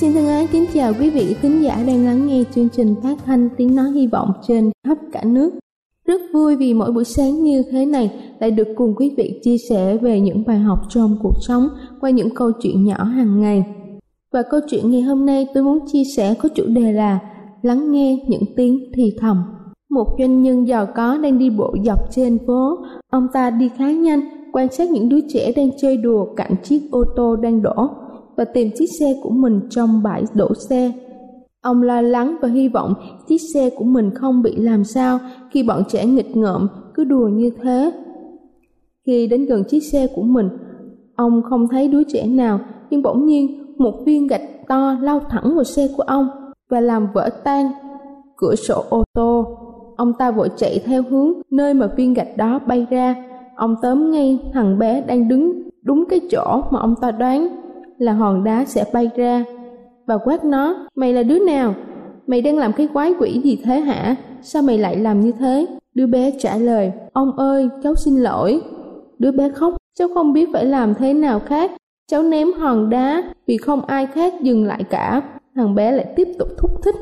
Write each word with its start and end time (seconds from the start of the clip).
Xin 0.00 0.12
thân 0.12 0.26
ái 0.26 0.48
kính 0.52 0.64
chào 0.74 0.92
quý 1.00 1.10
vị 1.10 1.36
thính 1.42 1.62
giả 1.62 1.84
đang 1.86 2.06
lắng 2.06 2.26
nghe 2.26 2.44
chương 2.54 2.68
trình 2.68 2.94
phát 3.02 3.16
thanh 3.24 3.48
tiếng 3.56 3.74
nói 3.74 3.90
hy 3.90 4.06
vọng 4.06 4.32
trên 4.48 4.70
khắp 4.86 4.98
cả 5.12 5.22
nước. 5.24 5.50
Rất 6.06 6.20
vui 6.34 6.56
vì 6.56 6.74
mỗi 6.74 6.92
buổi 6.92 7.04
sáng 7.04 7.42
như 7.42 7.62
thế 7.70 7.86
này 7.86 8.10
lại 8.40 8.50
được 8.50 8.68
cùng 8.76 8.94
quý 8.96 9.14
vị 9.16 9.40
chia 9.42 9.56
sẻ 9.70 9.96
về 9.96 10.20
những 10.20 10.44
bài 10.46 10.58
học 10.58 10.78
trong 10.88 11.16
cuộc 11.22 11.34
sống 11.40 11.68
qua 12.00 12.10
những 12.10 12.34
câu 12.34 12.52
chuyện 12.62 12.84
nhỏ 12.84 13.04
hàng 13.04 13.40
ngày. 13.40 13.64
Và 14.32 14.42
câu 14.50 14.60
chuyện 14.70 14.90
ngày 14.90 15.02
hôm 15.02 15.26
nay 15.26 15.46
tôi 15.54 15.64
muốn 15.64 15.78
chia 15.92 16.04
sẻ 16.16 16.34
có 16.34 16.48
chủ 16.54 16.64
đề 16.66 16.92
là 16.92 17.18
lắng 17.62 17.92
nghe 17.92 18.24
những 18.28 18.44
tiếng 18.56 18.78
thì 18.94 19.12
thầm. 19.18 19.42
Một 19.90 20.06
doanh 20.18 20.42
nhân 20.42 20.68
giàu 20.68 20.86
có 20.96 21.18
đang 21.18 21.38
đi 21.38 21.50
bộ 21.50 21.74
dọc 21.84 21.98
trên 22.10 22.38
phố, 22.46 22.78
ông 23.10 23.26
ta 23.32 23.50
đi 23.50 23.70
khá 23.78 23.90
nhanh, 23.90 24.20
quan 24.52 24.72
sát 24.72 24.90
những 24.90 25.08
đứa 25.08 25.20
trẻ 25.28 25.52
đang 25.56 25.70
chơi 25.78 25.96
đùa 25.96 26.26
cạnh 26.36 26.54
chiếc 26.62 26.80
ô 26.90 27.04
tô 27.16 27.36
đang 27.36 27.62
đổ 27.62 27.90
và 28.36 28.44
tìm 28.44 28.70
chiếc 28.78 28.86
xe 29.00 29.14
của 29.22 29.30
mình 29.30 29.60
trong 29.70 30.02
bãi 30.02 30.24
đổ 30.34 30.54
xe. 30.54 30.92
Ông 31.62 31.82
lo 31.82 32.00
lắng 32.00 32.36
và 32.42 32.48
hy 32.48 32.68
vọng 32.68 32.94
chiếc 33.28 33.38
xe 33.54 33.70
của 33.70 33.84
mình 33.84 34.10
không 34.14 34.42
bị 34.42 34.56
làm 34.56 34.84
sao 34.84 35.18
khi 35.50 35.62
bọn 35.62 35.82
trẻ 35.88 36.06
nghịch 36.06 36.36
ngợm 36.36 36.68
cứ 36.94 37.04
đùa 37.04 37.28
như 37.28 37.50
thế. 37.62 37.92
Khi 39.06 39.26
đến 39.26 39.46
gần 39.46 39.64
chiếc 39.64 39.80
xe 39.80 40.06
của 40.14 40.22
mình, 40.22 40.48
ông 41.16 41.42
không 41.50 41.68
thấy 41.68 41.88
đứa 41.88 42.02
trẻ 42.02 42.26
nào, 42.26 42.60
nhưng 42.90 43.02
bỗng 43.02 43.26
nhiên 43.26 43.74
một 43.78 43.94
viên 44.06 44.26
gạch 44.26 44.42
to 44.68 44.96
lao 45.00 45.20
thẳng 45.30 45.54
vào 45.54 45.64
xe 45.64 45.88
của 45.96 46.02
ông 46.02 46.28
và 46.70 46.80
làm 46.80 47.08
vỡ 47.14 47.30
tan 47.44 47.70
cửa 48.36 48.54
sổ 48.54 48.84
ô 48.88 49.04
tô. 49.14 49.56
Ông 49.96 50.12
ta 50.18 50.30
vội 50.30 50.50
chạy 50.56 50.82
theo 50.84 51.02
hướng 51.10 51.32
nơi 51.50 51.74
mà 51.74 51.86
viên 51.96 52.14
gạch 52.14 52.36
đó 52.36 52.60
bay 52.66 52.86
ra. 52.90 53.14
Ông 53.56 53.74
tóm 53.82 54.10
ngay 54.10 54.38
thằng 54.52 54.78
bé 54.78 55.00
đang 55.06 55.28
đứng 55.28 55.62
đúng 55.82 56.04
cái 56.08 56.20
chỗ 56.30 56.62
mà 56.70 56.80
ông 56.80 56.94
ta 57.00 57.10
đoán 57.10 57.48
là 58.00 58.12
hòn 58.12 58.44
đá 58.44 58.64
sẽ 58.64 58.84
bay 58.92 59.10
ra. 59.16 59.44
Và 60.06 60.18
quát 60.18 60.44
nó, 60.44 60.86
mày 60.94 61.12
là 61.12 61.22
đứa 61.22 61.38
nào? 61.38 61.74
Mày 62.26 62.42
đang 62.42 62.58
làm 62.58 62.72
cái 62.72 62.88
quái 62.92 63.14
quỷ 63.20 63.40
gì 63.44 63.60
thế 63.64 63.80
hả? 63.80 64.16
Sao 64.42 64.62
mày 64.62 64.78
lại 64.78 64.96
làm 64.96 65.20
như 65.20 65.32
thế? 65.32 65.66
Đứa 65.94 66.06
bé 66.06 66.32
trả 66.38 66.56
lời, 66.56 66.92
ông 67.12 67.36
ơi, 67.36 67.68
cháu 67.82 67.94
xin 67.94 68.16
lỗi. 68.16 68.60
Đứa 69.18 69.32
bé 69.32 69.48
khóc, 69.48 69.76
cháu 69.98 70.08
không 70.14 70.32
biết 70.32 70.48
phải 70.52 70.64
làm 70.64 70.94
thế 70.94 71.14
nào 71.14 71.40
khác. 71.40 71.70
Cháu 72.10 72.22
ném 72.22 72.52
hòn 72.52 72.90
đá 72.90 73.22
vì 73.46 73.56
không 73.56 73.84
ai 73.84 74.06
khác 74.06 74.34
dừng 74.42 74.64
lại 74.64 74.84
cả. 74.90 75.22
Thằng 75.54 75.74
bé 75.74 75.92
lại 75.92 76.06
tiếp 76.16 76.28
tục 76.38 76.48
thúc 76.58 76.70
thích, 76.84 76.96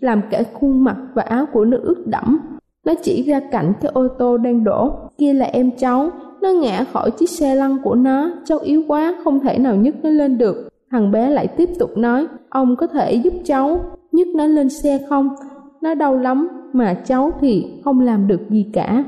làm 0.00 0.22
cả 0.30 0.42
khuôn 0.52 0.84
mặt 0.84 0.96
và 1.14 1.22
áo 1.22 1.46
của 1.52 1.64
nó 1.64 1.78
ướt 1.82 2.06
đẫm. 2.06 2.38
Nó 2.86 2.94
chỉ 3.02 3.22
ra 3.22 3.40
cảnh 3.40 3.72
cái 3.80 3.90
ô 3.94 4.08
tô 4.08 4.36
đang 4.36 4.64
đổ. 4.64 4.92
Kia 5.18 5.32
là 5.32 5.46
em 5.46 5.70
cháu 5.78 6.10
nó 6.44 6.52
ngã 6.52 6.84
khỏi 6.92 7.10
chiếc 7.10 7.30
xe 7.30 7.54
lăn 7.54 7.78
của 7.82 7.94
nó, 7.94 8.30
cháu 8.44 8.58
yếu 8.58 8.82
quá, 8.88 9.14
không 9.24 9.40
thể 9.40 9.58
nào 9.58 9.76
nhấc 9.76 9.94
nó 10.02 10.10
lên 10.10 10.38
được. 10.38 10.68
Thằng 10.90 11.10
bé 11.10 11.30
lại 11.30 11.46
tiếp 11.46 11.68
tục 11.78 11.90
nói, 11.96 12.26
ông 12.48 12.76
có 12.76 12.86
thể 12.86 13.14
giúp 13.14 13.34
cháu 13.44 13.80
nhấc 14.12 14.28
nó 14.28 14.46
lên 14.46 14.68
xe 14.68 14.98
không? 15.08 15.28
Nó 15.82 15.94
đau 15.94 16.16
lắm, 16.16 16.48
mà 16.72 16.94
cháu 16.94 17.30
thì 17.40 17.66
không 17.84 18.00
làm 18.00 18.26
được 18.26 18.40
gì 18.50 18.66
cả. 18.72 19.04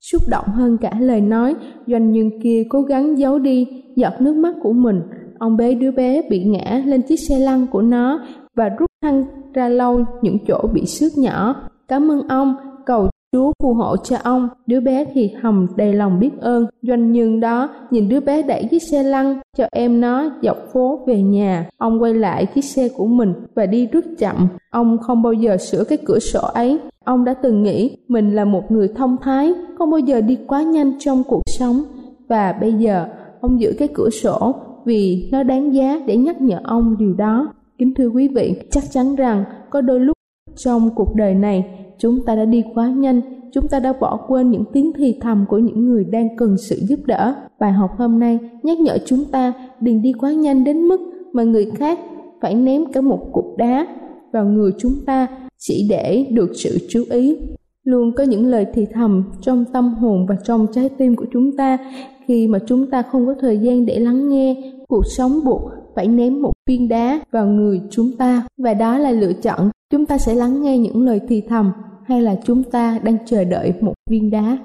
Xúc 0.00 0.22
động 0.30 0.44
hơn 0.46 0.78
cả 0.78 0.92
lời 1.00 1.20
nói, 1.20 1.54
doanh 1.86 2.12
nhân 2.12 2.30
kia 2.42 2.64
cố 2.68 2.82
gắng 2.82 3.18
giấu 3.18 3.38
đi 3.38 3.66
giọt 3.96 4.12
nước 4.20 4.36
mắt 4.36 4.54
của 4.62 4.72
mình. 4.72 5.02
Ông 5.38 5.56
bế 5.56 5.74
đứa 5.74 5.90
bé 5.90 6.22
bị 6.30 6.44
ngã 6.44 6.82
lên 6.86 7.02
chiếc 7.02 7.16
xe 7.16 7.38
lăn 7.38 7.66
của 7.66 7.82
nó 7.82 8.20
và 8.56 8.68
rút 8.68 8.90
khăn 9.02 9.24
ra 9.54 9.68
lau 9.68 10.04
những 10.22 10.38
chỗ 10.48 10.66
bị 10.74 10.86
xước 10.86 11.18
nhỏ. 11.18 11.54
Cảm 11.88 12.10
ơn 12.10 12.28
ông, 12.28 12.54
cầu 12.86 13.08
Chúa 13.34 13.52
phù 13.62 13.74
hộ 13.74 13.96
cho 13.96 14.16
ông, 14.22 14.48
đứa 14.66 14.80
bé 14.80 15.04
thì 15.14 15.30
hầm 15.42 15.66
đầy 15.76 15.92
lòng 15.92 16.20
biết 16.20 16.30
ơn. 16.40 16.66
Doanh 16.82 17.12
nhân 17.12 17.40
đó 17.40 17.68
nhìn 17.90 18.08
đứa 18.08 18.20
bé 18.20 18.42
đẩy 18.42 18.64
chiếc 18.70 18.82
xe 18.82 19.02
lăn 19.02 19.40
cho 19.56 19.66
em 19.72 20.00
nó 20.00 20.30
dọc 20.42 20.56
phố 20.72 21.00
về 21.06 21.22
nhà. 21.22 21.68
Ông 21.78 22.02
quay 22.02 22.14
lại 22.14 22.46
chiếc 22.54 22.64
xe 22.64 22.88
của 22.88 23.06
mình 23.06 23.34
và 23.54 23.66
đi 23.66 23.86
rất 23.86 24.04
chậm. 24.18 24.48
Ông 24.70 24.98
không 24.98 25.22
bao 25.22 25.32
giờ 25.32 25.56
sửa 25.56 25.84
cái 25.84 25.98
cửa 26.04 26.18
sổ 26.18 26.40
ấy. 26.40 26.78
Ông 27.04 27.24
đã 27.24 27.34
từng 27.34 27.62
nghĩ 27.62 27.96
mình 28.08 28.34
là 28.34 28.44
một 28.44 28.70
người 28.70 28.88
thông 28.96 29.16
thái, 29.22 29.52
không 29.78 29.90
bao 29.90 29.98
giờ 30.00 30.20
đi 30.20 30.38
quá 30.46 30.62
nhanh 30.62 30.92
trong 30.98 31.22
cuộc 31.28 31.42
sống. 31.46 31.82
Và 32.28 32.52
bây 32.60 32.72
giờ, 32.72 33.06
ông 33.40 33.60
giữ 33.60 33.74
cái 33.78 33.88
cửa 33.94 34.10
sổ 34.10 34.54
vì 34.84 35.28
nó 35.32 35.42
đáng 35.42 35.74
giá 35.74 36.00
để 36.06 36.16
nhắc 36.16 36.40
nhở 36.40 36.60
ông 36.64 36.96
điều 36.98 37.14
đó. 37.14 37.52
Kính 37.78 37.94
thưa 37.94 38.08
quý 38.08 38.28
vị, 38.28 38.54
chắc 38.70 38.84
chắn 38.90 39.16
rằng 39.16 39.44
có 39.70 39.80
đôi 39.80 40.00
lúc 40.00 40.14
trong 40.56 40.90
cuộc 40.94 41.14
đời 41.14 41.34
này 41.34 41.83
chúng 41.98 42.24
ta 42.26 42.34
đã 42.34 42.44
đi 42.44 42.62
quá 42.74 42.88
nhanh. 42.88 43.20
Chúng 43.52 43.68
ta 43.68 43.80
đã 43.80 43.92
bỏ 44.00 44.16
quên 44.28 44.50
những 44.50 44.64
tiếng 44.72 44.92
thì 44.96 45.18
thầm 45.20 45.44
của 45.48 45.58
những 45.58 45.84
người 45.84 46.04
đang 46.04 46.36
cần 46.36 46.56
sự 46.58 46.76
giúp 46.88 47.00
đỡ. 47.06 47.34
Bài 47.60 47.72
học 47.72 47.90
hôm 47.98 48.18
nay 48.18 48.38
nhắc 48.62 48.78
nhở 48.78 48.98
chúng 49.06 49.24
ta 49.24 49.52
đừng 49.80 50.02
đi 50.02 50.12
quá 50.12 50.32
nhanh 50.32 50.64
đến 50.64 50.82
mức 50.82 51.00
mà 51.32 51.42
người 51.42 51.70
khác 51.70 51.98
phải 52.40 52.54
ném 52.54 52.92
cả 52.92 53.00
một 53.00 53.32
cục 53.32 53.56
đá 53.56 53.86
vào 54.32 54.44
người 54.44 54.72
chúng 54.78 54.94
ta 55.06 55.26
chỉ 55.58 55.86
để 55.90 56.26
được 56.30 56.50
sự 56.54 56.78
chú 56.88 57.04
ý. 57.10 57.36
Luôn 57.84 58.12
có 58.16 58.24
những 58.24 58.46
lời 58.46 58.66
thì 58.74 58.86
thầm 58.92 59.24
trong 59.40 59.64
tâm 59.72 59.94
hồn 59.94 60.26
và 60.26 60.36
trong 60.44 60.66
trái 60.74 60.88
tim 60.88 61.16
của 61.16 61.26
chúng 61.32 61.56
ta. 61.56 61.78
Khi 62.26 62.48
mà 62.48 62.58
chúng 62.66 62.90
ta 62.90 63.02
không 63.02 63.26
có 63.26 63.34
thời 63.40 63.58
gian 63.58 63.86
để 63.86 63.98
lắng 63.98 64.28
nghe, 64.28 64.72
cuộc 64.88 65.06
sống 65.06 65.40
buộc 65.44 65.60
phải 65.94 66.08
ném 66.08 66.42
một 66.42 66.52
viên 66.66 66.88
đá 66.88 67.20
vào 67.30 67.46
người 67.46 67.80
chúng 67.90 68.10
ta. 68.18 68.46
Và 68.58 68.74
đó 68.74 68.98
là 68.98 69.10
lựa 69.10 69.32
chọn 69.32 69.70
chúng 69.94 70.06
ta 70.06 70.18
sẽ 70.18 70.34
lắng 70.34 70.62
nghe 70.62 70.78
những 70.78 71.06
lời 71.06 71.20
thì 71.28 71.42
thầm 71.48 71.72
hay 72.06 72.22
là 72.22 72.34
chúng 72.44 72.62
ta 72.62 72.98
đang 73.02 73.16
chờ 73.26 73.44
đợi 73.44 73.72
một 73.80 73.92
viên 74.10 74.30
đá? 74.30 74.58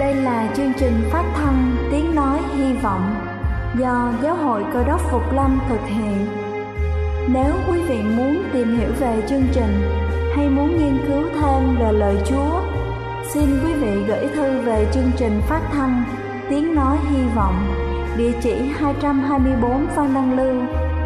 Đây 0.00 0.14
là 0.14 0.52
chương 0.56 0.72
trình 0.78 0.92
phát 1.12 1.32
thanh 1.34 1.76
tiếng 1.92 2.14
nói 2.14 2.38
hy 2.56 2.72
vọng 2.82 3.14
do 3.78 4.12
giáo 4.22 4.36
hội 4.36 4.64
cơ 4.72 4.84
đốc 4.84 5.00
phục 5.10 5.22
lâm 5.32 5.60
thực 5.68 5.80
hiện. 5.86 6.26
Nếu 7.32 7.52
quý 7.70 7.82
vị 7.88 7.98
muốn 8.16 8.42
tìm 8.52 8.78
hiểu 8.78 8.90
về 9.00 9.22
chương 9.28 9.44
trình 9.52 9.72
hay 10.36 10.48
muốn 10.48 10.68
nghiên 10.68 10.98
cứu 11.06 11.22
thêm 11.40 11.76
về 11.80 11.92
lời 11.92 12.16
chúa, 12.26 12.60
xin 13.34 13.46
quý 13.64 13.72
vị 13.72 14.02
gửi 14.08 14.28
thư 14.34 14.60
về 14.60 14.86
chương 14.94 15.10
trình 15.16 15.40
phát 15.48 15.68
thanh 15.72 16.04
tiếng 16.50 16.74
nói 16.74 16.98
hy 17.10 17.22
vọng, 17.36 17.54
địa 18.18 18.32
chỉ 18.42 18.54
224 18.78 19.86
Phan 19.86 20.14
Đăng 20.14 20.36
Lưu 20.36 20.89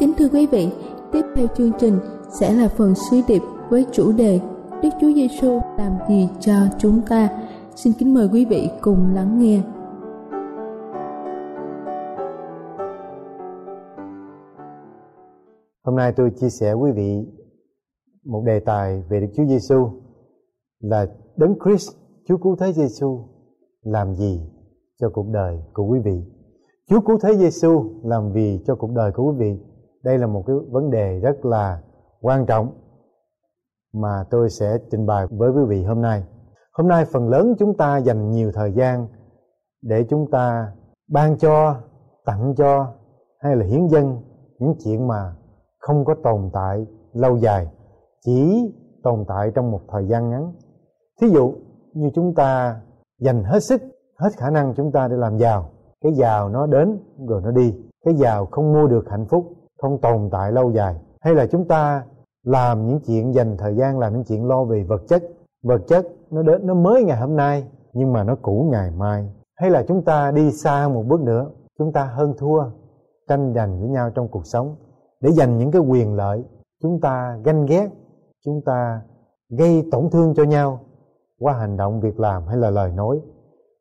Kính 0.00 0.12
thưa 0.18 0.28
quý 0.32 0.46
vị, 0.46 0.68
tiếp 1.12 1.22
theo 1.34 1.46
chương 1.56 1.70
trình 1.78 1.98
sẽ 2.40 2.52
là 2.52 2.68
phần 2.68 2.94
suy 3.10 3.22
điệp 3.28 3.42
với 3.70 3.86
chủ 3.92 4.12
đề 4.12 4.40
Đức 4.82 4.88
Chúa 5.00 5.12
Giêsu 5.14 5.60
làm 5.78 5.92
gì 6.08 6.28
cho 6.40 6.52
chúng 6.78 7.00
ta. 7.08 7.28
Xin 7.74 7.92
kính 7.98 8.14
mời 8.14 8.28
quý 8.32 8.44
vị 8.44 8.68
cùng 8.80 9.14
lắng 9.14 9.38
nghe. 9.38 9.62
Hôm 15.84 15.96
nay 15.96 16.12
tôi 16.16 16.30
chia 16.30 16.50
sẻ 16.50 16.72
quý 16.72 16.90
vị 16.92 17.26
một 18.24 18.42
đề 18.46 18.60
tài 18.60 19.02
về 19.10 19.20
Đức 19.20 19.28
Chúa 19.36 19.44
Giêsu 19.46 19.88
là 20.80 21.06
Đấng 21.36 21.54
Christ, 21.64 21.90
Chúa 22.28 22.36
Cứu 22.36 22.56
Thế 22.56 22.72
Giêsu 22.72 23.18
làm 23.82 24.14
gì 24.14 24.40
cho 25.00 25.10
cuộc 25.12 25.26
đời 25.32 25.58
của 25.72 25.86
quý 25.86 25.98
vị. 26.04 26.22
Chúa 26.90 27.00
Cứu 27.00 27.18
Thế 27.22 27.36
Giêsu 27.36 27.84
làm 28.04 28.32
gì 28.32 28.60
cho 28.66 28.74
cuộc 28.74 28.90
đời 28.94 29.12
của 29.14 29.24
quý 29.24 29.36
vị. 29.38 29.69
Đây 30.04 30.18
là 30.18 30.26
một 30.26 30.44
cái 30.46 30.56
vấn 30.70 30.90
đề 30.90 31.20
rất 31.20 31.44
là 31.44 31.80
quan 32.20 32.46
trọng 32.46 32.72
mà 33.92 34.24
tôi 34.30 34.50
sẽ 34.50 34.78
trình 34.90 35.06
bày 35.06 35.26
với 35.30 35.50
quý 35.50 35.62
vị 35.68 35.84
hôm 35.84 36.02
nay. 36.02 36.24
Hôm 36.72 36.88
nay 36.88 37.04
phần 37.04 37.28
lớn 37.28 37.54
chúng 37.58 37.76
ta 37.76 37.98
dành 37.98 38.30
nhiều 38.30 38.52
thời 38.54 38.72
gian 38.72 39.06
để 39.82 40.04
chúng 40.08 40.30
ta 40.30 40.72
ban 41.08 41.38
cho, 41.38 41.76
tặng 42.24 42.54
cho 42.56 42.92
hay 43.38 43.56
là 43.56 43.66
hiến 43.66 43.88
dân 43.88 44.18
những 44.58 44.74
chuyện 44.84 45.08
mà 45.08 45.34
không 45.78 46.04
có 46.04 46.14
tồn 46.24 46.50
tại 46.52 46.86
lâu 47.12 47.36
dài, 47.36 47.68
chỉ 48.24 48.72
tồn 49.02 49.24
tại 49.28 49.50
trong 49.54 49.70
một 49.70 49.80
thời 49.88 50.06
gian 50.06 50.30
ngắn. 50.30 50.52
Thí 51.20 51.28
dụ 51.28 51.54
như 51.92 52.10
chúng 52.14 52.34
ta 52.34 52.80
dành 53.20 53.44
hết 53.44 53.60
sức, 53.60 53.82
hết 54.18 54.30
khả 54.36 54.50
năng 54.50 54.74
chúng 54.74 54.92
ta 54.92 55.08
để 55.08 55.16
làm 55.16 55.38
giàu, 55.38 55.70
cái 56.00 56.12
giàu 56.12 56.48
nó 56.48 56.66
đến 56.66 56.98
rồi 57.28 57.42
nó 57.44 57.50
đi, 57.50 57.74
cái 58.04 58.14
giàu 58.14 58.46
không 58.46 58.72
mua 58.72 58.86
được 58.86 59.04
hạnh 59.10 59.26
phúc, 59.30 59.52
không 59.82 60.00
tồn 60.00 60.28
tại 60.32 60.52
lâu 60.52 60.70
dài. 60.70 60.94
Hay 61.20 61.34
là 61.34 61.46
chúng 61.46 61.68
ta 61.68 62.04
làm 62.42 62.86
những 62.86 63.00
chuyện 63.00 63.34
dành 63.34 63.56
thời 63.56 63.76
gian, 63.76 63.98
làm 63.98 64.12
những 64.12 64.24
chuyện 64.24 64.48
lo 64.48 64.64
về 64.64 64.82
vật 64.82 65.02
chất? 65.08 65.22
Vật 65.62 65.82
chất 65.88 66.06
nó 66.30 66.42
đến, 66.42 66.66
nó 66.66 66.74
mới 66.74 67.04
ngày 67.04 67.16
hôm 67.16 67.36
nay, 67.36 67.64
nhưng 67.92 68.12
mà 68.12 68.24
nó 68.24 68.36
cũ 68.42 68.68
ngày 68.72 68.90
mai. 68.90 69.28
Hay 69.56 69.70
là 69.70 69.82
chúng 69.88 70.04
ta 70.04 70.30
đi 70.30 70.52
xa 70.52 70.88
một 70.88 71.02
bước 71.08 71.20
nữa, 71.20 71.50
chúng 71.78 71.92
ta 71.92 72.04
hơn 72.04 72.34
thua, 72.38 72.64
tranh 73.28 73.52
giành 73.54 73.80
với 73.80 73.88
nhau 73.88 74.10
trong 74.10 74.28
cuộc 74.28 74.46
sống? 74.46 74.76
Để 75.20 75.30
giành 75.30 75.58
những 75.58 75.70
cái 75.70 75.82
quyền 75.82 76.14
lợi, 76.14 76.44
chúng 76.82 77.00
ta 77.00 77.38
ganh 77.44 77.66
ghét, 77.66 77.88
chúng 78.44 78.60
ta 78.66 79.02
gây 79.48 79.88
tổn 79.92 80.10
thương 80.10 80.34
cho 80.34 80.42
nhau 80.42 80.80
qua 81.38 81.52
hành 81.52 81.76
động, 81.76 82.00
việc 82.00 82.20
làm 82.20 82.46
hay 82.46 82.56
là 82.56 82.70
lời 82.70 82.92
nói. 82.92 83.20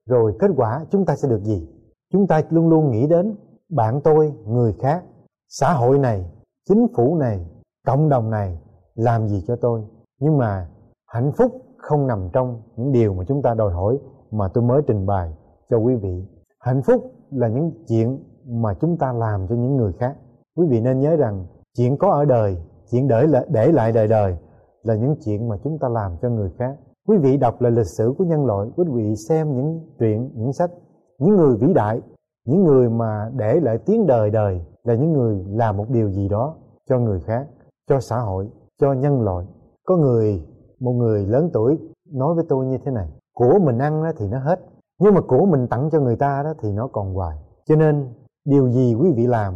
Rồi 0.05 0.33
kết 0.39 0.51
quả 0.57 0.85
chúng 0.89 1.05
ta 1.05 1.15
sẽ 1.15 1.29
được 1.29 1.43
gì? 1.43 1.69
Chúng 2.11 2.27
ta 2.27 2.41
luôn 2.49 2.69
luôn 2.69 2.91
nghĩ 2.91 3.07
đến 3.07 3.35
bạn 3.69 4.01
tôi, 4.03 4.33
người 4.45 4.73
khác 4.79 5.03
xã 5.49 5.73
hội 5.73 5.99
này, 5.99 6.25
chính 6.69 6.87
phủ 6.95 7.15
này, 7.15 7.45
cộng 7.87 8.09
đồng 8.09 8.29
này 8.29 8.59
làm 8.95 9.27
gì 9.27 9.43
cho 9.47 9.55
tôi? 9.55 9.81
Nhưng 10.19 10.37
mà 10.37 10.67
hạnh 11.07 11.31
phúc 11.37 11.51
không 11.77 12.07
nằm 12.07 12.29
trong 12.33 12.61
những 12.75 12.91
điều 12.91 13.13
mà 13.13 13.23
chúng 13.27 13.41
ta 13.41 13.53
đòi 13.53 13.73
hỏi 13.73 13.97
mà 14.31 14.47
tôi 14.47 14.63
mới 14.63 14.81
trình 14.87 15.05
bày 15.05 15.33
cho 15.69 15.77
quý 15.77 15.95
vị. 15.95 16.25
Hạnh 16.59 16.81
phúc 16.81 17.11
là 17.31 17.47
những 17.47 17.71
chuyện 17.87 18.23
mà 18.47 18.73
chúng 18.73 18.97
ta 18.97 19.13
làm 19.13 19.47
cho 19.47 19.55
những 19.55 19.75
người 19.75 19.93
khác. 19.99 20.15
Quý 20.55 20.67
vị 20.69 20.81
nên 20.81 20.99
nhớ 20.99 21.15
rằng 21.15 21.45
chuyện 21.77 21.97
có 21.97 22.11
ở 22.11 22.25
đời, 22.25 22.57
chuyện 22.91 23.07
để 23.07 23.27
lại 23.27 23.45
để 23.49 23.71
lại 23.71 23.91
đời 23.91 24.07
đời 24.07 24.37
là 24.83 24.95
những 24.95 25.15
chuyện 25.25 25.49
mà 25.49 25.57
chúng 25.63 25.77
ta 25.79 25.89
làm 25.89 26.17
cho 26.21 26.29
người 26.29 26.51
khác. 26.59 26.75
Quý 27.07 27.17
vị 27.17 27.37
đọc 27.37 27.61
lại 27.61 27.71
lịch 27.71 27.87
sử 27.97 28.13
của 28.17 28.23
nhân 28.23 28.45
loại, 28.45 28.67
quý 28.75 28.83
vị 28.93 29.15
xem 29.29 29.55
những 29.55 29.95
truyện, 29.99 30.31
những 30.35 30.53
sách, 30.53 30.71
những 31.19 31.35
người 31.35 31.57
vĩ 31.57 31.73
đại, 31.73 32.01
những 32.45 32.63
người 32.63 32.89
mà 32.89 33.31
để 33.35 33.59
lại 33.59 33.77
tiếng 33.85 34.07
đời 34.07 34.29
đời 34.29 34.61
là 34.89 34.95
những 34.95 35.13
người 35.13 35.45
làm 35.49 35.77
một 35.77 35.85
điều 35.89 36.11
gì 36.11 36.29
đó 36.29 36.55
cho 36.89 36.99
người 36.99 37.19
khác, 37.19 37.47
cho 37.89 37.99
xã 37.99 38.19
hội, 38.19 38.49
cho 38.79 38.93
nhân 38.93 39.21
loại. 39.21 39.45
Có 39.85 39.97
người, 39.97 40.41
một 40.79 40.91
người 40.91 41.25
lớn 41.25 41.49
tuổi 41.53 41.79
nói 42.11 42.35
với 42.35 42.45
tôi 42.49 42.65
như 42.65 42.77
thế 42.85 42.91
này, 42.91 43.09
của 43.33 43.59
mình 43.59 43.77
ăn 43.77 44.03
đó 44.03 44.11
thì 44.17 44.27
nó 44.27 44.39
hết, 44.39 44.59
nhưng 44.99 45.13
mà 45.13 45.21
của 45.21 45.45
mình 45.45 45.67
tặng 45.67 45.89
cho 45.91 45.99
người 45.99 46.15
ta 46.15 46.43
đó 46.43 46.53
thì 46.59 46.71
nó 46.71 46.87
còn 46.87 47.13
hoài. 47.13 47.37
Cho 47.65 47.75
nên, 47.75 48.07
điều 48.45 48.69
gì 48.69 48.95
quý 48.95 49.11
vị 49.15 49.27
làm 49.27 49.53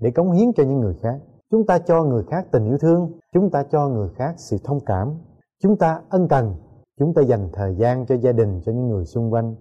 để 0.00 0.10
cống 0.10 0.32
hiến 0.32 0.52
cho 0.56 0.62
những 0.64 0.80
người 0.80 0.94
khác? 0.94 1.20
Chúng 1.50 1.66
ta 1.66 1.78
cho 1.78 2.04
người 2.04 2.24
khác 2.24 2.46
tình 2.52 2.64
yêu 2.64 2.78
thương, 2.78 3.12
chúng 3.34 3.50
ta 3.50 3.62
cho 3.62 3.88
người 3.88 4.08
khác 4.08 4.34
sự 4.36 4.56
thông 4.64 4.80
cảm, 4.86 5.14
chúng 5.62 5.76
ta 5.76 6.00
ân 6.08 6.28
cần, 6.28 6.54
chúng 6.98 7.14
ta 7.14 7.22
dành 7.22 7.48
thời 7.52 7.74
gian 7.74 8.06
cho 8.06 8.16
gia 8.16 8.32
đình, 8.32 8.60
cho 8.64 8.72
những 8.72 8.88
người 8.88 9.04
xung 9.04 9.32
quanh 9.32 9.54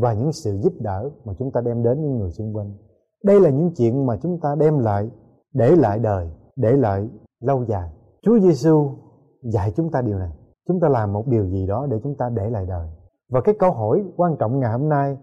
và 0.00 0.12
những 0.12 0.32
sự 0.32 0.58
giúp 0.62 0.72
đỡ 0.80 1.10
mà 1.24 1.34
chúng 1.38 1.50
ta 1.52 1.60
đem 1.60 1.82
đến 1.82 2.02
những 2.02 2.18
người 2.18 2.30
xung 2.30 2.56
quanh 2.56 2.72
đây 3.24 3.40
là 3.40 3.50
những 3.50 3.70
chuyện 3.76 4.06
mà 4.06 4.16
chúng 4.22 4.40
ta 4.40 4.54
đem 4.54 4.78
lại 4.78 5.10
để 5.54 5.76
lại 5.76 5.98
đời 5.98 6.30
để 6.56 6.72
lại 6.72 7.08
lâu 7.40 7.64
dài. 7.64 7.90
Chúa 8.22 8.38
Giêsu 8.38 8.90
dạy 9.42 9.72
chúng 9.76 9.90
ta 9.90 10.02
điều 10.02 10.18
này. 10.18 10.30
Chúng 10.68 10.80
ta 10.80 10.88
làm 10.88 11.12
một 11.12 11.26
điều 11.26 11.46
gì 11.46 11.66
đó 11.66 11.86
để 11.90 11.96
chúng 12.02 12.14
ta 12.14 12.30
để 12.34 12.50
lại 12.50 12.66
đời. 12.66 12.88
Và 13.30 13.40
cái 13.40 13.54
câu 13.58 13.70
hỏi 13.70 14.04
quan 14.16 14.36
trọng 14.36 14.60
ngày 14.60 14.72
hôm 14.72 14.88
nay 14.88 15.16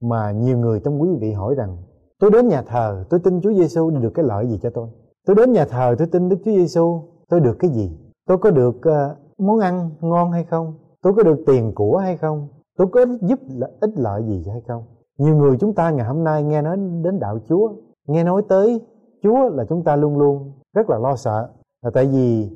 mà 0.00 0.32
nhiều 0.32 0.58
người 0.58 0.80
trong 0.80 1.02
quý 1.02 1.08
vị 1.20 1.32
hỏi 1.32 1.54
rằng 1.54 1.76
tôi 2.20 2.30
đến 2.30 2.48
nhà 2.48 2.62
thờ 2.62 3.04
tôi 3.10 3.20
tin 3.20 3.40
Chúa 3.40 3.52
Giêsu 3.52 3.90
được 3.90 4.10
cái 4.14 4.24
lợi 4.24 4.48
gì 4.48 4.58
cho 4.62 4.70
tôi? 4.70 4.88
Tôi 5.26 5.36
đến 5.36 5.52
nhà 5.52 5.64
thờ 5.64 5.94
tôi 5.98 6.08
tin 6.12 6.28
Đức 6.28 6.36
Chúa 6.44 6.50
Giêsu 6.50 7.02
tôi 7.28 7.40
được 7.40 7.56
cái 7.58 7.70
gì? 7.70 7.98
Tôi 8.26 8.38
có 8.38 8.50
được 8.50 8.76
uh, 8.76 9.38
món 9.38 9.58
ăn 9.58 9.90
ngon 10.00 10.32
hay 10.32 10.44
không? 10.44 10.74
Tôi 11.02 11.14
có 11.14 11.22
được 11.22 11.42
tiền 11.46 11.72
của 11.74 11.96
hay 11.96 12.16
không? 12.16 12.48
Tôi 12.78 12.88
có 12.92 13.06
giúp 13.20 13.38
ích 13.80 13.90
lợi 13.96 14.22
gì 14.26 14.44
hay 14.50 14.60
không? 14.68 14.82
Nhiều 15.18 15.36
người 15.36 15.56
chúng 15.60 15.74
ta 15.74 15.90
ngày 15.90 16.06
hôm 16.06 16.24
nay 16.24 16.42
nghe 16.42 16.62
nói 16.62 16.76
đến 17.02 17.18
đạo 17.18 17.38
Chúa, 17.48 17.72
nghe 18.06 18.24
nói 18.24 18.42
tới 18.48 18.80
Chúa 19.22 19.48
là 19.48 19.64
chúng 19.64 19.84
ta 19.84 19.96
luôn 19.96 20.18
luôn 20.18 20.52
rất 20.74 20.90
là 20.90 20.98
lo 20.98 21.16
sợ. 21.16 21.48
Là 21.82 21.90
tại 21.94 22.06
vì 22.06 22.50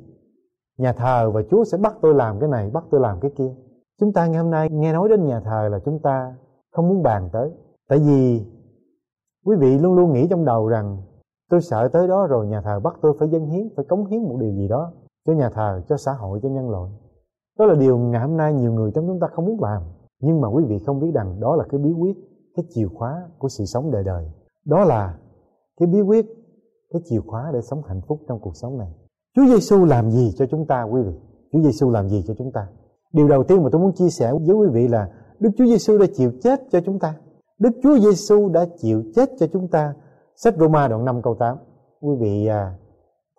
nhà 0.77 0.93
thờ 0.93 1.31
và 1.31 1.41
Chúa 1.51 1.63
sẽ 1.63 1.77
bắt 1.77 1.95
tôi 2.01 2.13
làm 2.13 2.39
cái 2.39 2.49
này, 2.49 2.69
bắt 2.69 2.83
tôi 2.91 3.01
làm 3.01 3.19
cái 3.19 3.31
kia. 3.37 3.55
Chúng 3.99 4.13
ta 4.13 4.27
ngày 4.27 4.41
hôm 4.41 4.51
nay 4.51 4.69
nghe 4.71 4.93
nói 4.93 5.09
đến 5.09 5.25
nhà 5.25 5.39
thờ 5.39 5.69
là 5.71 5.79
chúng 5.79 5.99
ta 5.99 6.35
không 6.71 6.89
muốn 6.89 7.03
bàn 7.03 7.29
tới. 7.33 7.51
Tại 7.89 7.99
vì 7.99 8.45
quý 9.45 9.55
vị 9.55 9.77
luôn 9.77 9.95
luôn 9.95 10.13
nghĩ 10.13 10.27
trong 10.29 10.45
đầu 10.45 10.67
rằng 10.67 10.97
tôi 11.49 11.61
sợ 11.61 11.87
tới 11.87 12.07
đó 12.07 12.27
rồi 12.27 12.47
nhà 12.47 12.61
thờ 12.61 12.79
bắt 12.79 12.95
tôi 13.01 13.15
phải 13.19 13.29
dâng 13.29 13.45
hiến, 13.45 13.69
phải 13.75 13.85
cống 13.85 14.05
hiến 14.05 14.21
một 14.23 14.37
điều 14.39 14.51
gì 14.51 14.67
đó 14.67 14.91
cho 15.25 15.33
nhà 15.33 15.49
thờ, 15.49 15.81
cho 15.87 15.97
xã 15.97 16.11
hội, 16.13 16.39
cho 16.43 16.49
nhân 16.49 16.69
loại. 16.69 16.91
Đó 17.59 17.65
là 17.65 17.75
điều 17.75 17.97
ngày 17.97 18.21
hôm 18.21 18.37
nay 18.37 18.53
nhiều 18.53 18.73
người 18.73 18.91
trong 18.91 19.07
chúng 19.07 19.19
ta 19.19 19.27
không 19.27 19.45
muốn 19.45 19.61
làm. 19.61 19.81
Nhưng 20.19 20.41
mà 20.41 20.47
quý 20.47 20.63
vị 20.63 20.79
không 20.79 20.99
biết 20.99 21.11
rằng 21.13 21.39
đó 21.39 21.55
là 21.55 21.63
cái 21.69 21.79
bí 21.79 21.91
quyết 21.91 22.17
cái 22.55 22.65
chìa 22.69 22.87
khóa 22.87 23.29
của 23.37 23.49
sự 23.49 23.65
sống 23.65 23.91
đời 23.91 24.03
đời 24.03 24.25
đó 24.65 24.83
là 24.83 25.17
cái 25.79 25.87
bí 25.87 26.01
quyết 26.01 26.25
cái 26.93 27.01
chìa 27.05 27.19
khóa 27.19 27.51
để 27.53 27.61
sống 27.61 27.81
hạnh 27.87 28.01
phúc 28.07 28.19
trong 28.27 28.39
cuộc 28.39 28.55
sống 28.55 28.77
này 28.77 28.93
Chúa 29.35 29.45
Giêsu 29.45 29.85
làm 29.85 30.11
gì 30.11 30.31
cho 30.37 30.45
chúng 30.45 30.67
ta 30.67 30.83
quý 30.83 31.01
vị? 31.01 31.13
Chúa 31.53 31.61
Giêsu 31.61 31.89
làm 31.89 32.09
gì 32.09 32.23
cho 32.27 32.33
chúng 32.37 32.51
ta? 32.51 32.67
Điều 33.13 33.27
đầu 33.27 33.43
tiên 33.43 33.63
mà 33.63 33.69
tôi 33.71 33.81
muốn 33.81 33.93
chia 33.93 34.09
sẻ 34.09 34.31
với 34.31 34.55
quý 34.55 34.67
vị 34.71 34.87
là 34.87 35.09
Đức 35.39 35.49
Chúa 35.57 35.65
Giêsu 35.65 35.97
đã 35.97 36.05
chịu 36.13 36.31
chết 36.43 36.61
cho 36.71 36.79
chúng 36.85 36.99
ta. 36.99 37.15
Đức 37.59 37.69
Chúa 37.83 37.99
Giêsu 37.99 38.49
đã 38.49 38.65
chịu 38.77 39.03
chết 39.15 39.29
cho 39.39 39.47
chúng 39.53 39.67
ta. 39.67 39.93
Sách 40.35 40.53
Roma 40.57 40.87
đoạn 40.87 41.05
5 41.05 41.21
câu 41.21 41.35
8. 41.39 41.57
Quý 42.01 42.15
vị 42.19 42.47
à, 42.47 42.75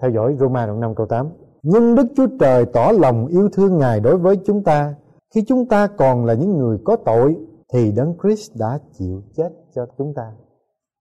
theo 0.02 0.10
dõi 0.10 0.36
Roma 0.40 0.66
đoạn 0.66 0.80
5 0.80 0.94
câu 0.94 1.06
8. 1.06 1.28
Nhưng 1.62 1.94
Đức 1.94 2.06
Chúa 2.16 2.26
Trời 2.40 2.66
tỏ 2.66 2.92
lòng 2.98 3.26
yêu 3.26 3.48
thương 3.52 3.78
Ngài 3.78 4.00
đối 4.00 4.18
với 4.18 4.36
chúng 4.44 4.64
ta. 4.64 4.94
Khi 5.34 5.44
chúng 5.46 5.68
ta 5.68 5.86
còn 5.86 6.24
là 6.24 6.34
những 6.34 6.58
người 6.58 6.78
có 6.84 6.96
tội 6.96 7.36
thì 7.74 7.92
Đấng 7.92 8.14
Christ 8.22 8.56
đã 8.58 8.78
chịu 8.92 9.22
chết 9.36 9.48
cho 9.74 9.86
chúng 9.98 10.14
ta. 10.14 10.32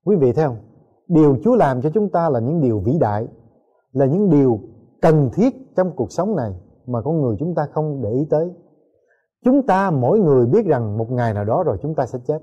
Quý 0.06 0.16
vị 0.16 0.34
thấy 0.34 0.46
không? 0.46 0.58
Điều 1.08 1.38
Chúa 1.44 1.56
làm 1.56 1.82
cho 1.82 1.90
chúng 1.94 2.10
ta 2.10 2.30
là 2.30 2.40
những 2.40 2.62
điều 2.62 2.80
vĩ 2.80 2.98
đại, 3.00 3.28
là 3.92 4.06
những 4.06 4.30
điều 4.30 4.60
cần 5.02 5.30
thiết 5.34 5.76
trong 5.76 5.92
cuộc 5.96 6.12
sống 6.12 6.36
này 6.36 6.54
mà 6.86 7.02
con 7.02 7.22
người 7.22 7.36
chúng 7.40 7.56
ta 7.56 7.68
không 7.72 8.02
để 8.02 8.12
ý 8.12 8.26
tới 8.30 8.52
chúng 9.46 9.66
ta 9.68 9.92
mỗi 9.92 10.20
người 10.20 10.46
biết 10.46 10.66
rằng 10.66 10.98
một 10.98 11.12
ngày 11.12 11.34
nào 11.34 11.46
đó 11.46 11.64
rồi 11.64 11.78
chúng 11.82 11.96
ta 11.96 12.06
sẽ 12.06 12.20
chết 12.28 12.40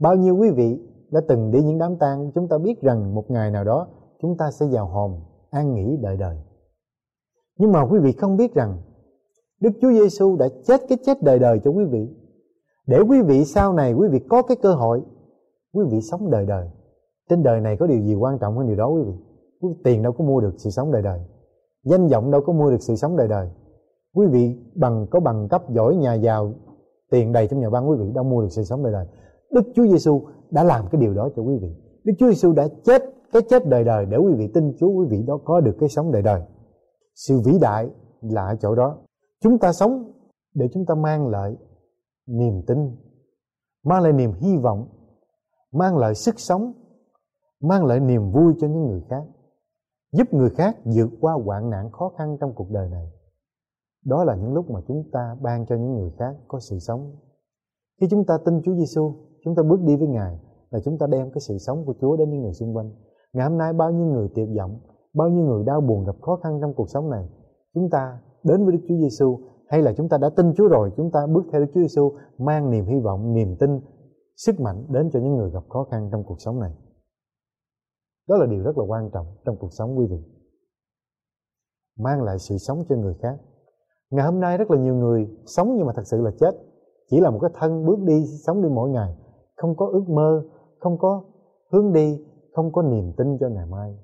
bao 0.00 0.16
nhiêu 0.16 0.36
quý 0.36 0.50
vị 0.50 0.78
đã 1.10 1.20
từng 1.28 1.50
đi 1.50 1.62
những 1.62 1.78
đám 1.78 1.96
tang 1.96 2.30
chúng 2.34 2.48
ta 2.48 2.58
biết 2.58 2.80
rằng 2.80 3.14
một 3.14 3.30
ngày 3.30 3.50
nào 3.50 3.64
đó 3.64 3.88
chúng 4.22 4.36
ta 4.36 4.50
sẽ 4.50 4.66
vào 4.70 4.86
hòm 4.86 5.14
an 5.50 5.74
nghỉ 5.74 5.96
đời 6.02 6.16
đời 6.16 6.36
nhưng 7.58 7.72
mà 7.72 7.82
quý 7.82 7.98
vị 7.98 8.12
không 8.12 8.36
biết 8.36 8.54
rằng 8.54 8.78
Đức 9.60 9.70
Chúa 9.80 9.90
Giêsu 9.90 10.36
đã 10.36 10.48
chết 10.64 10.80
cái 10.88 10.98
chết 11.04 11.22
đời 11.22 11.38
đời 11.38 11.60
cho 11.64 11.70
quý 11.70 11.84
vị 11.84 12.08
để 12.86 13.00
quý 13.08 13.22
vị 13.22 13.44
sau 13.44 13.72
này, 13.72 13.92
quý 13.92 14.08
vị 14.08 14.18
có 14.28 14.42
cái 14.42 14.56
cơ 14.62 14.74
hội, 14.74 15.02
quý 15.72 15.84
vị 15.90 16.00
sống 16.00 16.30
đời 16.30 16.46
đời. 16.46 16.68
Trên 17.30 17.42
đời 17.42 17.60
này 17.60 17.76
có 17.76 17.86
điều 17.86 18.00
gì 18.00 18.14
quan 18.14 18.38
trọng 18.38 18.56
hơn 18.56 18.66
điều 18.66 18.76
đó 18.76 18.88
quý 18.88 19.02
vị? 19.06 19.12
Tiền 19.84 20.02
đâu 20.02 20.12
có 20.12 20.24
mua 20.24 20.40
được 20.40 20.54
sự 20.56 20.70
sống 20.70 20.92
đời 20.92 21.02
đời. 21.02 21.20
Danh 21.84 22.06
vọng 22.06 22.30
đâu 22.30 22.40
có 22.46 22.52
mua 22.52 22.70
được 22.70 22.80
sự 22.80 22.96
sống 22.96 23.16
đời 23.16 23.28
đời. 23.28 23.48
Quý 24.14 24.26
vị 24.26 24.56
bằng, 24.74 25.06
có 25.10 25.20
bằng 25.20 25.48
cấp 25.48 25.70
giỏi, 25.70 25.96
nhà 25.96 26.14
giàu, 26.14 26.52
tiền 27.10 27.32
đầy 27.32 27.48
trong 27.48 27.60
nhà 27.60 27.70
băng, 27.70 27.90
quý 27.90 27.96
vị 28.00 28.10
đâu 28.14 28.24
mua 28.24 28.42
được 28.42 28.48
sự 28.50 28.64
sống 28.64 28.82
đời 28.82 28.92
đời. 28.92 29.06
Đức 29.50 29.62
Chúa 29.74 29.86
Giêsu 29.86 30.22
đã 30.50 30.64
làm 30.64 30.84
cái 30.90 31.00
điều 31.00 31.14
đó 31.14 31.28
cho 31.36 31.42
quý 31.42 31.58
vị. 31.62 31.68
Đức 32.04 32.12
Chúa 32.18 32.28
Giêsu 32.28 32.52
đã 32.52 32.68
chết 32.84 33.02
cái 33.32 33.42
chết 33.42 33.68
đời 33.68 33.84
đời 33.84 34.06
để 34.06 34.16
quý 34.16 34.32
vị 34.36 34.50
tin 34.54 34.72
Chúa, 34.78 34.88
quý 34.88 35.06
vị 35.10 35.22
đó 35.26 35.38
có 35.44 35.60
được 35.60 35.76
cái 35.80 35.88
sống 35.88 36.12
đời 36.12 36.22
đời. 36.22 36.42
Sự 37.14 37.40
vĩ 37.44 37.58
đại 37.60 37.88
là 38.22 38.46
ở 38.46 38.56
chỗ 38.60 38.74
đó. 38.74 38.98
Chúng 39.42 39.58
ta 39.58 39.72
sống 39.72 40.12
để 40.54 40.68
chúng 40.72 40.86
ta 40.86 40.94
mang 40.94 41.28
lại 41.28 41.56
niềm 42.30 42.62
tin, 42.66 42.96
mang 43.84 44.02
lại 44.02 44.12
niềm 44.12 44.32
hy 44.32 44.56
vọng, 44.56 44.88
mang 45.72 45.96
lại 45.96 46.14
sức 46.14 46.40
sống, 46.40 46.72
mang 47.60 47.84
lại 47.84 48.00
niềm 48.00 48.32
vui 48.32 48.54
cho 48.60 48.68
những 48.68 48.86
người 48.86 49.02
khác, 49.10 49.22
giúp 50.12 50.34
người 50.34 50.50
khác 50.50 50.76
vượt 50.84 51.10
qua 51.20 51.32
hoạn 51.44 51.70
nạn 51.70 51.90
khó 51.90 52.08
khăn 52.18 52.36
trong 52.40 52.52
cuộc 52.54 52.70
đời 52.70 52.88
này. 52.88 53.10
Đó 54.04 54.24
là 54.24 54.36
những 54.36 54.54
lúc 54.54 54.70
mà 54.70 54.80
chúng 54.88 55.04
ta 55.12 55.36
ban 55.40 55.66
cho 55.66 55.76
những 55.76 55.94
người 55.94 56.10
khác 56.18 56.36
có 56.48 56.60
sự 56.60 56.78
sống. 56.78 57.16
Khi 58.00 58.06
chúng 58.10 58.24
ta 58.24 58.38
tin 58.44 58.62
Chúa 58.64 58.74
Giêsu 58.74 59.14
chúng 59.44 59.54
ta 59.54 59.62
bước 59.62 59.80
đi 59.80 59.96
với 59.96 60.08
Ngài 60.08 60.38
là 60.70 60.80
chúng 60.84 60.98
ta 60.98 61.06
đem 61.06 61.30
cái 61.30 61.40
sự 61.40 61.58
sống 61.58 61.84
của 61.86 61.94
Chúa 62.00 62.16
đến 62.16 62.30
những 62.30 62.42
người 62.42 62.52
xung 62.52 62.76
quanh. 62.76 62.90
Ngày 63.32 63.48
hôm 63.48 63.58
nay 63.58 63.72
bao 63.72 63.90
nhiêu 63.90 64.06
người 64.06 64.28
tuyệt 64.34 64.48
vọng, 64.58 64.80
bao 65.14 65.28
nhiêu 65.28 65.44
người 65.44 65.64
đau 65.64 65.80
buồn 65.80 66.04
gặp 66.04 66.16
khó 66.20 66.36
khăn 66.36 66.58
trong 66.60 66.74
cuộc 66.74 66.88
sống 66.88 67.10
này, 67.10 67.28
chúng 67.74 67.90
ta 67.90 68.18
đến 68.42 68.64
với 68.64 68.72
Đức 68.72 68.80
Chúa 68.88 68.96
Giêsu 68.96 69.38
hay 69.70 69.82
là 69.82 69.92
chúng 69.96 70.08
ta 70.08 70.18
đã 70.18 70.30
tin 70.36 70.54
Chúa 70.56 70.68
rồi, 70.68 70.90
chúng 70.96 71.10
ta 71.10 71.26
bước 71.26 71.42
theo 71.52 71.60
Đức 71.60 71.66
Chúa 71.74 71.80
Giêsu 71.80 72.12
mang 72.38 72.70
niềm 72.70 72.84
hy 72.86 73.00
vọng, 73.00 73.34
niềm 73.34 73.56
tin, 73.60 73.80
sức 74.36 74.60
mạnh 74.60 74.86
đến 74.88 75.10
cho 75.12 75.20
những 75.20 75.36
người 75.36 75.50
gặp 75.50 75.64
khó 75.68 75.84
khăn 75.90 76.08
trong 76.12 76.24
cuộc 76.24 76.40
sống 76.40 76.60
này? 76.60 76.72
Đó 78.28 78.36
là 78.36 78.46
điều 78.46 78.62
rất 78.62 78.78
là 78.78 78.84
quan 78.84 79.10
trọng 79.12 79.26
trong 79.44 79.56
cuộc 79.60 79.72
sống 79.72 79.98
quý 79.98 80.06
vị. 80.10 80.18
Mang 81.98 82.22
lại 82.22 82.38
sự 82.38 82.58
sống 82.58 82.84
cho 82.88 82.96
người 82.96 83.14
khác. 83.22 83.38
Ngày 84.10 84.26
hôm 84.26 84.40
nay 84.40 84.58
rất 84.58 84.70
là 84.70 84.78
nhiều 84.78 84.94
người 84.94 85.28
sống 85.46 85.74
nhưng 85.76 85.86
mà 85.86 85.92
thật 85.96 86.06
sự 86.06 86.20
là 86.20 86.30
chết. 86.40 86.54
Chỉ 87.10 87.20
là 87.20 87.30
một 87.30 87.38
cái 87.42 87.50
thân 87.54 87.86
bước 87.86 87.98
đi, 87.98 88.26
sống 88.46 88.62
đi 88.62 88.68
mỗi 88.68 88.90
ngày. 88.90 89.14
Không 89.56 89.76
có 89.76 89.86
ước 89.92 90.08
mơ, 90.08 90.42
không 90.80 90.98
có 90.98 91.24
hướng 91.72 91.92
đi, 91.92 92.24
không 92.52 92.72
có 92.72 92.82
niềm 92.82 93.12
tin 93.16 93.38
cho 93.40 93.48
ngày 93.48 93.66
mai. 93.66 93.98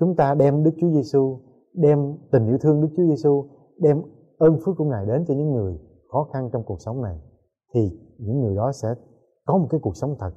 Chúng 0.00 0.16
ta 0.16 0.34
đem 0.34 0.64
Đức 0.64 0.70
Chúa 0.80 0.90
Giêsu 0.90 1.40
đem 1.74 2.18
tình 2.32 2.46
yêu 2.46 2.58
thương 2.58 2.80
Đức 2.80 2.88
Chúa 2.96 3.06
Giêsu 3.06 3.48
đem 3.78 4.02
ơn 4.42 4.58
phước 4.64 4.76
của 4.78 4.84
Ngài 4.84 5.06
đến 5.06 5.24
cho 5.28 5.34
những 5.34 5.52
người 5.52 5.78
khó 6.12 6.28
khăn 6.32 6.50
trong 6.52 6.62
cuộc 6.64 6.80
sống 6.80 7.02
này, 7.02 7.20
thì 7.74 8.00
những 8.18 8.40
người 8.40 8.54
đó 8.56 8.72
sẽ 8.72 8.94
có 9.46 9.58
một 9.58 9.66
cái 9.70 9.80
cuộc 9.82 9.96
sống 9.96 10.16
thật. 10.18 10.32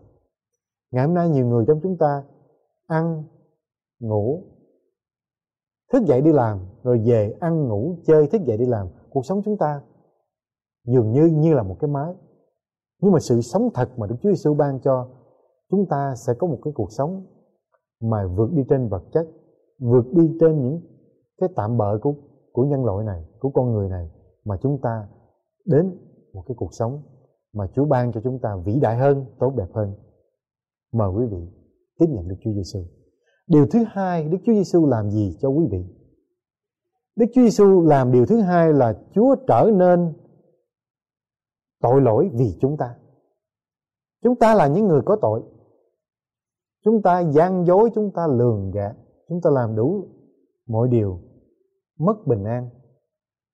Ngày 0.91 1.05
hôm 1.05 1.13
nay 1.13 1.29
nhiều 1.29 1.47
người 1.47 1.65
trong 1.67 1.79
chúng 1.83 1.97
ta 1.97 2.23
ăn, 2.87 3.23
ngủ, 3.99 4.43
thức 5.93 6.03
dậy 6.05 6.21
đi 6.21 6.31
làm, 6.31 6.59
rồi 6.83 7.01
về 7.05 7.35
ăn, 7.39 7.67
ngủ, 7.67 7.95
chơi, 8.05 8.27
thức 8.27 8.41
dậy 8.45 8.57
đi 8.57 8.65
làm. 8.65 8.87
Cuộc 9.09 9.25
sống 9.25 9.41
chúng 9.45 9.57
ta 9.57 9.81
dường 10.85 11.11
như 11.11 11.25
như 11.25 11.53
là 11.53 11.63
một 11.63 11.75
cái 11.79 11.89
máy. 11.89 12.13
Nhưng 13.01 13.11
mà 13.11 13.19
sự 13.19 13.41
sống 13.41 13.69
thật 13.73 13.89
mà 13.97 14.07
Đức 14.07 14.15
Chúa 14.21 14.29
Giêsu 14.29 14.53
ban 14.53 14.79
cho 14.79 15.07
chúng 15.69 15.85
ta 15.89 16.13
sẽ 16.15 16.33
có 16.39 16.47
một 16.47 16.59
cái 16.63 16.73
cuộc 16.75 16.91
sống 16.91 17.25
mà 18.01 18.27
vượt 18.27 18.49
đi 18.51 18.63
trên 18.69 18.87
vật 18.89 19.03
chất, 19.13 19.27
vượt 19.79 20.05
đi 20.11 20.37
trên 20.39 20.61
những 20.61 20.81
cái 21.37 21.49
tạm 21.55 21.77
bợ 21.77 21.97
của 22.01 22.13
của 22.55 22.63
nhân 22.63 22.85
loại 22.85 23.05
này, 23.05 23.25
của 23.39 23.49
con 23.49 23.71
người 23.71 23.89
này 23.89 24.09
mà 24.45 24.57
chúng 24.61 24.81
ta 24.81 25.07
đến 25.65 25.97
một 26.33 26.43
cái 26.47 26.55
cuộc 26.57 26.73
sống 26.73 27.03
mà 27.53 27.67
Chúa 27.75 27.85
ban 27.85 28.11
cho 28.11 28.21
chúng 28.23 28.39
ta 28.39 28.55
vĩ 28.65 28.79
đại 28.79 28.97
hơn, 28.97 29.25
tốt 29.39 29.53
đẹp 29.57 29.67
hơn. 29.73 29.93
Mời 30.93 31.09
quý 31.09 31.25
vị 31.31 31.47
tiếp 31.99 32.05
nhận 32.09 32.27
Đức 32.27 32.35
Chúa 32.43 32.51
Giêsu 32.51 32.79
điều 33.47 33.67
thứ 33.71 33.83
hai, 33.87 34.23
Đức 34.23 34.37
Chúa 34.45 34.53
Giêsu 34.53 34.85
làm 34.85 35.09
gì 35.09 35.37
cho 35.41 35.49
quý 35.49 35.65
vị? 35.71 35.85
Đức 37.15 37.25
Chúa 37.33 37.41
Giêsu 37.41 37.81
làm 37.81 38.11
điều 38.11 38.25
thứ 38.25 38.41
hai 38.41 38.73
là 38.73 39.01
Chúa 39.13 39.35
trở 39.47 39.71
nên 39.73 40.13
tội 41.81 42.01
lỗi 42.01 42.29
vì 42.33 42.57
chúng 42.61 42.77
ta. 42.77 42.95
Chúng 44.23 44.35
ta 44.35 44.55
là 44.55 44.67
những 44.67 44.87
người 44.87 45.01
có 45.05 45.17
tội. 45.21 45.43
Chúng 46.85 47.01
ta 47.01 47.19
gian 47.19 47.65
dối, 47.65 47.89
chúng 47.95 48.11
ta 48.11 48.27
lường 48.27 48.71
gạt, 48.71 48.95
chúng 49.29 49.41
ta 49.41 49.49
làm 49.49 49.75
đủ 49.75 50.07
mọi 50.67 50.87
điều 50.87 51.19
mất 51.99 52.27
bình 52.27 52.43
an. 52.43 52.69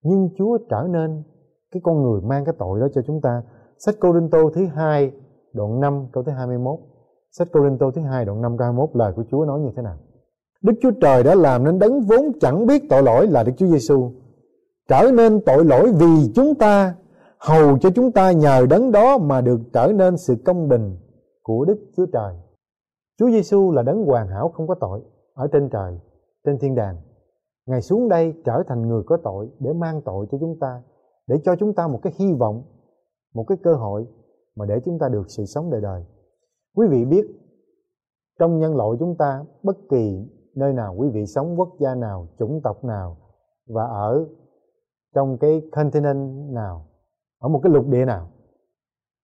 Nhưng 0.03 0.29
Chúa 0.37 0.57
trở 0.69 0.87
nên 0.89 1.23
cái 1.71 1.81
con 1.83 2.01
người 2.03 2.21
mang 2.21 2.45
cái 2.45 2.55
tội 2.59 2.79
đó 2.79 2.87
cho 2.93 3.01
chúng 3.07 3.21
ta. 3.21 3.43
Sách 3.77 3.95
Cô 3.99 4.13
Đinh 4.13 4.29
Tô 4.29 4.51
thứ 4.55 4.65
hai 4.65 5.11
đoạn 5.53 5.79
5 5.79 6.07
câu 6.13 6.23
thứ 6.23 6.31
21 6.31 6.79
sách 7.31 7.47
Cô 7.51 7.63
Đinh 7.63 7.77
Tô 7.77 7.91
thứ 7.95 8.01
hai 8.01 8.25
đoạn 8.25 8.41
5 8.41 8.57
câu 8.57 8.65
21 8.65 8.89
lời 8.93 9.13
của 9.15 9.23
Chúa 9.31 9.45
nói 9.45 9.59
như 9.59 9.69
thế 9.75 9.81
nào? 9.81 9.97
Đức 10.61 10.73
Chúa 10.81 10.91
Trời 11.01 11.23
đã 11.23 11.35
làm 11.35 11.63
nên 11.63 11.79
đấng 11.79 12.01
vốn 12.01 12.31
chẳng 12.39 12.65
biết 12.65 12.83
tội 12.89 13.03
lỗi 13.03 13.27
là 13.27 13.43
Đức 13.43 13.51
Chúa 13.57 13.67
Giêsu 13.67 14.11
trở 14.89 15.11
nên 15.13 15.41
tội 15.45 15.65
lỗi 15.65 15.91
vì 15.99 16.31
chúng 16.35 16.55
ta 16.55 16.95
hầu 17.39 17.77
cho 17.77 17.89
chúng 17.95 18.11
ta 18.11 18.31
nhờ 18.31 18.65
đấng 18.69 18.91
đó 18.91 19.17
mà 19.17 19.41
được 19.41 19.59
trở 19.73 19.91
nên 19.95 20.17
sự 20.17 20.35
công 20.45 20.67
bình 20.67 20.97
của 21.41 21.65
Đức 21.65 21.77
Chúa 21.97 22.05
Trời. 22.13 22.35
Chúa 23.19 23.29
Giêsu 23.29 23.71
là 23.71 23.83
đấng 23.83 24.05
hoàn 24.05 24.27
hảo 24.27 24.49
không 24.49 24.67
có 24.67 24.75
tội 24.79 25.01
ở 25.33 25.47
trên 25.51 25.69
trời, 25.69 25.99
trên 26.45 26.57
thiên 26.59 26.75
đàng. 26.75 26.97
Ngài 27.71 27.81
xuống 27.81 28.09
đây 28.09 28.33
trở 28.45 28.63
thành 28.67 28.81
người 28.81 29.03
có 29.05 29.17
tội 29.23 29.49
để 29.59 29.73
mang 29.73 30.01
tội 30.01 30.25
cho 30.31 30.37
chúng 30.41 30.59
ta, 30.59 30.81
để 31.27 31.35
cho 31.43 31.55
chúng 31.55 31.73
ta 31.73 31.87
một 31.87 31.99
cái 32.03 32.13
hy 32.19 32.33
vọng, 32.33 32.63
một 33.33 33.43
cái 33.47 33.57
cơ 33.63 33.73
hội 33.73 34.07
mà 34.55 34.65
để 34.65 34.79
chúng 34.85 34.99
ta 34.99 35.09
được 35.09 35.23
sự 35.27 35.45
sống 35.45 35.71
đời 35.71 35.81
đời. 35.81 36.05
Quý 36.75 36.87
vị 36.89 37.05
biết 37.05 37.27
trong 38.39 38.59
nhân 38.59 38.75
loại 38.75 38.89
chúng 38.99 39.15
ta 39.17 39.45
bất 39.63 39.77
kỳ 39.89 40.29
nơi 40.55 40.73
nào 40.73 40.95
quý 40.97 41.09
vị 41.09 41.25
sống 41.25 41.59
quốc 41.59 41.69
gia 41.79 41.95
nào, 41.95 42.27
chủng 42.39 42.61
tộc 42.63 42.83
nào 42.83 43.17
và 43.67 43.83
ở 43.83 44.25
trong 45.15 45.37
cái 45.37 45.61
continent 45.71 46.51
nào 46.53 46.85
ở 47.39 47.49
một 47.49 47.59
cái 47.63 47.73
lục 47.73 47.87
địa 47.87 48.05
nào 48.05 48.27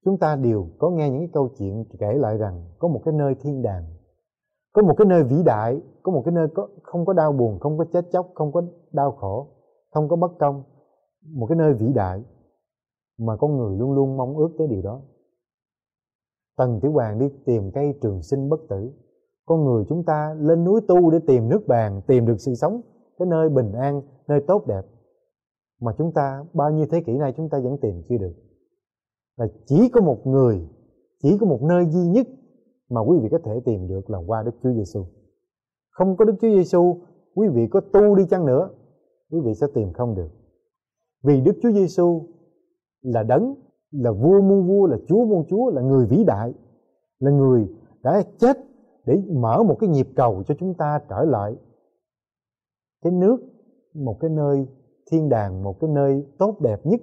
chúng 0.06 0.18
ta 0.18 0.36
đều 0.36 0.68
có 0.80 0.90
nghe 0.90 1.10
những 1.10 1.20
cái 1.20 1.30
câu 1.34 1.50
chuyện 1.58 1.86
kể 2.00 2.14
lại 2.14 2.38
rằng 2.38 2.66
có 2.80 2.88
một 2.88 3.02
cái 3.06 3.14
nơi 3.14 3.36
thiên 3.42 3.62
đàng 3.62 3.97
có 4.78 4.84
một 4.84 4.96
cái 4.98 5.06
nơi 5.06 5.24
vĩ 5.24 5.44
đại 5.46 5.82
có 6.04 6.12
một 6.12 6.22
cái 6.26 6.32
nơi 6.32 6.48
có, 6.56 6.68
không 6.84 7.06
có 7.06 7.14
đau 7.14 7.32
buồn 7.32 7.60
không 7.60 7.78
có 7.78 7.86
chết 7.94 8.06
chóc 8.12 8.32
không 8.36 8.52
có 8.52 8.62
đau 8.92 9.12
khổ 9.12 9.48
không 9.90 10.10
có 10.10 10.16
bất 10.16 10.32
công. 10.40 10.64
Một 11.34 11.48
cái 11.48 11.56
nơi 11.56 11.74
vĩ 11.74 11.94
đại 11.94 12.24
mà 13.18 13.36
con 13.36 13.58
người 13.58 13.78
luôn 13.78 13.92
luôn 13.92 14.18
mong 14.18 14.38
ước 14.38 14.50
tới 14.58 14.68
điều 14.68 14.82
đó. 14.82 15.02
Tần 16.58 16.80
tiểu 16.82 16.92
hoàng 16.92 17.20
đi 17.20 17.30
tìm 17.46 17.72
cây 17.72 17.94
trường 18.02 18.22
sinh 18.22 18.50
bất 18.50 18.60
tử. 18.70 18.92
Con 19.46 19.66
người 19.66 19.86
chúng 19.90 20.04
ta 20.04 20.36
lên 20.40 20.64
núi 20.64 20.82
tu 20.88 21.12
để 21.12 21.20
tìm 21.28 21.50
nước 21.50 21.68
bàn 21.68 22.02
tìm 22.08 22.26
được 22.26 22.38
sự 22.38 22.56
sống 22.56 22.82
cái 23.20 23.28
nơi 23.28 23.50
bình 23.50 23.72
an 23.72 24.02
nơi 24.28 24.42
tốt 24.48 24.68
đẹp. 24.68 24.86
Mà 25.82 25.92
chúng 25.98 26.12
ta 26.12 26.46
bao 26.54 26.72
nhiêu 26.72 26.86
thế 26.92 27.02
kỷ 27.06 27.18
nay 27.18 27.34
chúng 27.38 27.50
ta 27.50 27.60
vẫn 27.60 27.78
tìm 27.82 28.04
chưa 28.10 28.18
được. 28.18 28.34
Là 29.38 29.48
chỉ 29.66 29.90
có 29.90 30.02
một 30.02 30.28
người 30.28 30.68
chỉ 31.24 31.38
có 31.38 31.48
một 31.48 31.60
nơi 31.62 31.86
duy 31.86 32.08
nhất 32.08 32.28
mà 32.90 33.02
quý 33.02 33.18
vị 33.22 33.30
có 33.32 33.38
thể 33.44 33.60
tìm 33.66 33.88
được 33.88 34.10
là 34.10 34.18
qua 34.28 34.44
Đức 34.44 34.52
Chúa 34.64 34.74
Giêsu. 34.74 35.06
Không 35.90 36.18
có 36.18 36.26
Đức 36.26 36.34
Chúa 36.42 36.50
Giêsu, 36.50 36.98
quý 37.36 37.48
vị 37.48 37.68
có 37.72 37.80
tu 37.80 38.16
đi 38.16 38.26
chăng 38.30 38.46
nữa, 38.46 38.70
quý 39.32 39.40
vị 39.46 39.54
sẽ 39.54 39.68
tìm 39.74 39.94
không 39.94 40.16
được. 40.16 40.30
Vì 41.24 41.42
Đức 41.42 41.54
Chúa 41.62 41.72
Giêsu 41.72 42.22
là 43.02 43.24
đấng, 43.24 43.56
là 43.92 44.12
vua 44.12 44.42
muôn 44.42 44.68
vua, 44.68 44.88
là 44.88 44.98
Chúa 45.08 45.26
muôn 45.26 45.46
Chúa, 45.48 45.70
là 45.70 45.82
người 45.82 46.06
vĩ 46.06 46.24
đại, 46.24 46.54
là 47.20 47.32
người 47.32 47.70
đã 48.04 48.24
chết 48.40 48.58
để 49.06 49.24
mở 49.34 49.64
một 49.64 49.78
cái 49.80 49.90
nhịp 49.90 50.08
cầu 50.16 50.44
cho 50.48 50.56
chúng 50.60 50.74
ta 50.74 51.00
trở 51.10 51.24
lại 51.24 51.56
cái 53.04 53.12
nước, 53.12 53.38
một 53.94 54.18
cái 54.20 54.30
nơi 54.30 54.68
thiên 55.12 55.30
đàng 55.30 55.64
một 55.64 55.80
cái 55.80 55.90
nơi 55.90 56.26
tốt 56.38 56.56
đẹp 56.62 56.86
nhất 56.86 57.02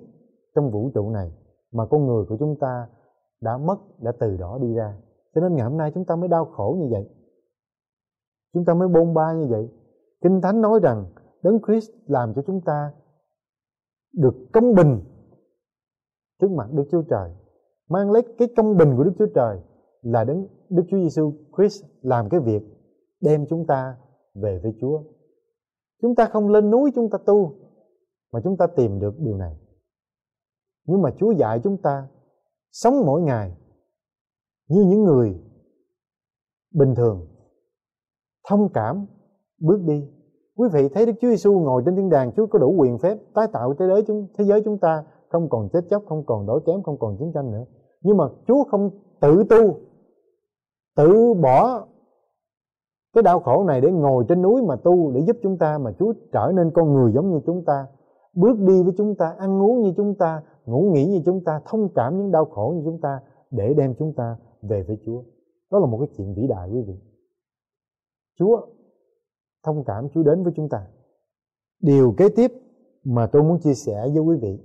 trong 0.55 0.71
vũ 0.71 0.91
trụ 0.95 1.11
này 1.11 1.33
mà 1.73 1.87
con 1.87 2.07
người 2.07 2.25
của 2.29 2.37
chúng 2.39 2.57
ta 2.61 2.89
đã 3.41 3.59
mất 3.59 3.79
đã 4.01 4.13
từ 4.21 4.37
đó 4.37 4.59
đi 4.63 4.75
ra 4.75 4.99
cho 5.35 5.41
nên 5.41 5.55
ngày 5.55 5.65
hôm 5.69 5.77
nay 5.77 5.91
chúng 5.95 6.05
ta 6.05 6.17
mới 6.17 6.29
đau 6.29 6.45
khổ 6.45 6.77
như 6.81 6.89
vậy. 6.91 7.09
Chúng 8.55 8.65
ta 8.65 8.75
mới 8.75 8.89
bôn 8.89 9.15
ba 9.15 9.33
như 9.33 9.47
vậy. 9.51 9.69
Kinh 10.21 10.41
thánh 10.41 10.61
nói 10.61 10.81
rằng 10.83 11.05
đấng 11.43 11.59
Christ 11.67 11.91
làm 12.07 12.35
cho 12.35 12.43
chúng 12.47 12.61
ta 12.61 12.93
được 14.13 14.35
công 14.53 14.75
bình 14.75 15.01
trước 16.41 16.51
mặt 16.51 16.67
Đức 16.73 16.85
Chúa 16.91 17.03
Trời. 17.03 17.31
Mang 17.89 18.11
lấy 18.11 18.23
cái 18.39 18.49
công 18.57 18.77
bình 18.77 18.97
của 18.97 19.05
Đức 19.05 19.13
Chúa 19.19 19.29
Trời 19.35 19.61
là 20.03 20.25
đấng, 20.25 20.47
Đức 20.69 20.83
Chúa 20.91 20.99
Giêsu 20.99 21.33
Christ 21.57 21.85
làm 22.03 22.29
cái 22.29 22.41
việc 22.41 22.63
đem 23.21 23.47
chúng 23.47 23.67
ta 23.67 23.97
về 24.35 24.61
với 24.63 24.75
Chúa. 24.81 25.03
Chúng 26.03 26.15
ta 26.15 26.27
không 26.27 26.49
lên 26.49 26.71
núi 26.71 26.91
chúng 26.95 27.11
ta 27.11 27.19
tu 27.27 27.55
mà 28.33 28.41
chúng 28.45 28.57
ta 28.57 28.67
tìm 28.67 29.01
được 29.01 29.15
điều 29.19 29.37
này. 29.37 29.57
Nhưng 30.87 31.03
mà 31.03 31.11
Chúa 31.19 31.31
dạy 31.31 31.61
chúng 31.65 31.77
ta 31.83 32.09
sống 32.71 32.95
mỗi 33.07 33.23
ngày 33.23 33.57
như 34.69 34.83
những 34.83 35.05
người 35.05 35.41
bình 36.75 36.95
thường. 36.95 37.27
Thông 38.49 38.69
cảm, 38.75 39.07
bước 39.61 39.81
đi. 39.87 40.09
Quý 40.57 40.69
vị 40.73 40.89
thấy 40.89 41.07
Đức 41.07 41.13
Chúa 41.21 41.29
Giêsu 41.29 41.61
ngồi 41.61 41.83
trên 41.87 41.97
thiên 41.97 42.11
đàng, 42.11 42.33
Chúa 42.37 42.47
có 42.47 42.59
đủ 42.59 42.75
quyền 42.79 42.99
phép 42.99 43.19
tái 43.35 43.47
tạo 43.53 43.75
thế 43.75 43.87
giới 43.89 44.03
chúng, 44.07 44.27
thế 44.39 44.45
giới 44.45 44.61
chúng 44.65 44.79
ta, 44.79 45.05
không 45.29 45.49
còn 45.49 45.69
chết 45.73 45.81
chóc, 45.91 46.03
không 46.07 46.25
còn 46.27 46.47
đói 46.47 46.61
kém, 46.67 46.83
không 46.83 46.99
còn 46.99 47.17
chiến 47.19 47.33
tranh 47.35 47.51
nữa. 47.51 47.65
Nhưng 48.03 48.17
mà 48.17 48.25
Chúa 48.47 48.65
không 48.65 48.91
tự 49.21 49.45
tu, 49.51 49.75
tự 50.97 51.35
bỏ 51.35 51.87
cái 53.15 53.23
đau 53.23 53.41
khổ 53.41 53.65
này 53.65 53.81
để 53.81 53.91
ngồi 53.91 54.25
trên 54.29 54.43
núi 54.43 54.63
mà 54.63 54.77
tu 54.77 55.11
để 55.11 55.21
giúp 55.21 55.37
chúng 55.43 55.59
ta, 55.59 55.79
mà 55.79 55.93
Chúa 55.99 56.13
trở 56.33 56.53
nên 56.55 56.71
con 56.71 56.93
người 56.93 57.13
giống 57.13 57.31
như 57.31 57.41
chúng 57.47 57.65
ta. 57.65 57.87
Bước 58.35 58.59
đi 58.59 58.83
với 58.83 58.93
chúng 58.99 59.15
ta, 59.15 59.35
ăn 59.39 59.63
uống 59.63 59.81
như 59.81 59.93
chúng 59.97 60.15
ta, 60.15 60.43
ngủ 60.67 60.91
nghỉ 60.93 61.07
như 61.07 61.23
chúng 61.25 61.45
ta, 61.45 61.61
thông 61.65 61.89
cảm 61.95 62.19
những 62.19 62.31
đau 62.31 62.45
khổ 62.45 62.75
như 62.77 62.83
chúng 62.85 63.01
ta 63.01 63.21
để 63.57 63.75
đem 63.77 63.95
chúng 63.99 64.13
ta 64.17 64.37
về 64.63 64.83
với 64.83 64.97
Chúa. 65.07 65.23
Đó 65.71 65.79
là 65.79 65.87
một 65.87 65.99
cái 66.01 66.09
chuyện 66.17 66.35
vĩ 66.35 66.47
đại, 66.49 66.69
quý 66.71 66.83
vị. 66.87 66.95
Chúa 68.39 68.67
thông 69.65 69.85
cảm 69.85 70.09
Chúa 70.09 70.23
đến 70.23 70.43
với 70.43 70.53
chúng 70.57 70.69
ta. 70.69 70.87
Điều 71.81 72.15
kế 72.19 72.29
tiếp 72.37 72.53
mà 73.05 73.27
tôi 73.33 73.43
muốn 73.43 73.61
chia 73.61 73.75
sẻ 73.87 74.09
với 74.15 74.23
quý 74.23 74.37
vị 74.43 74.59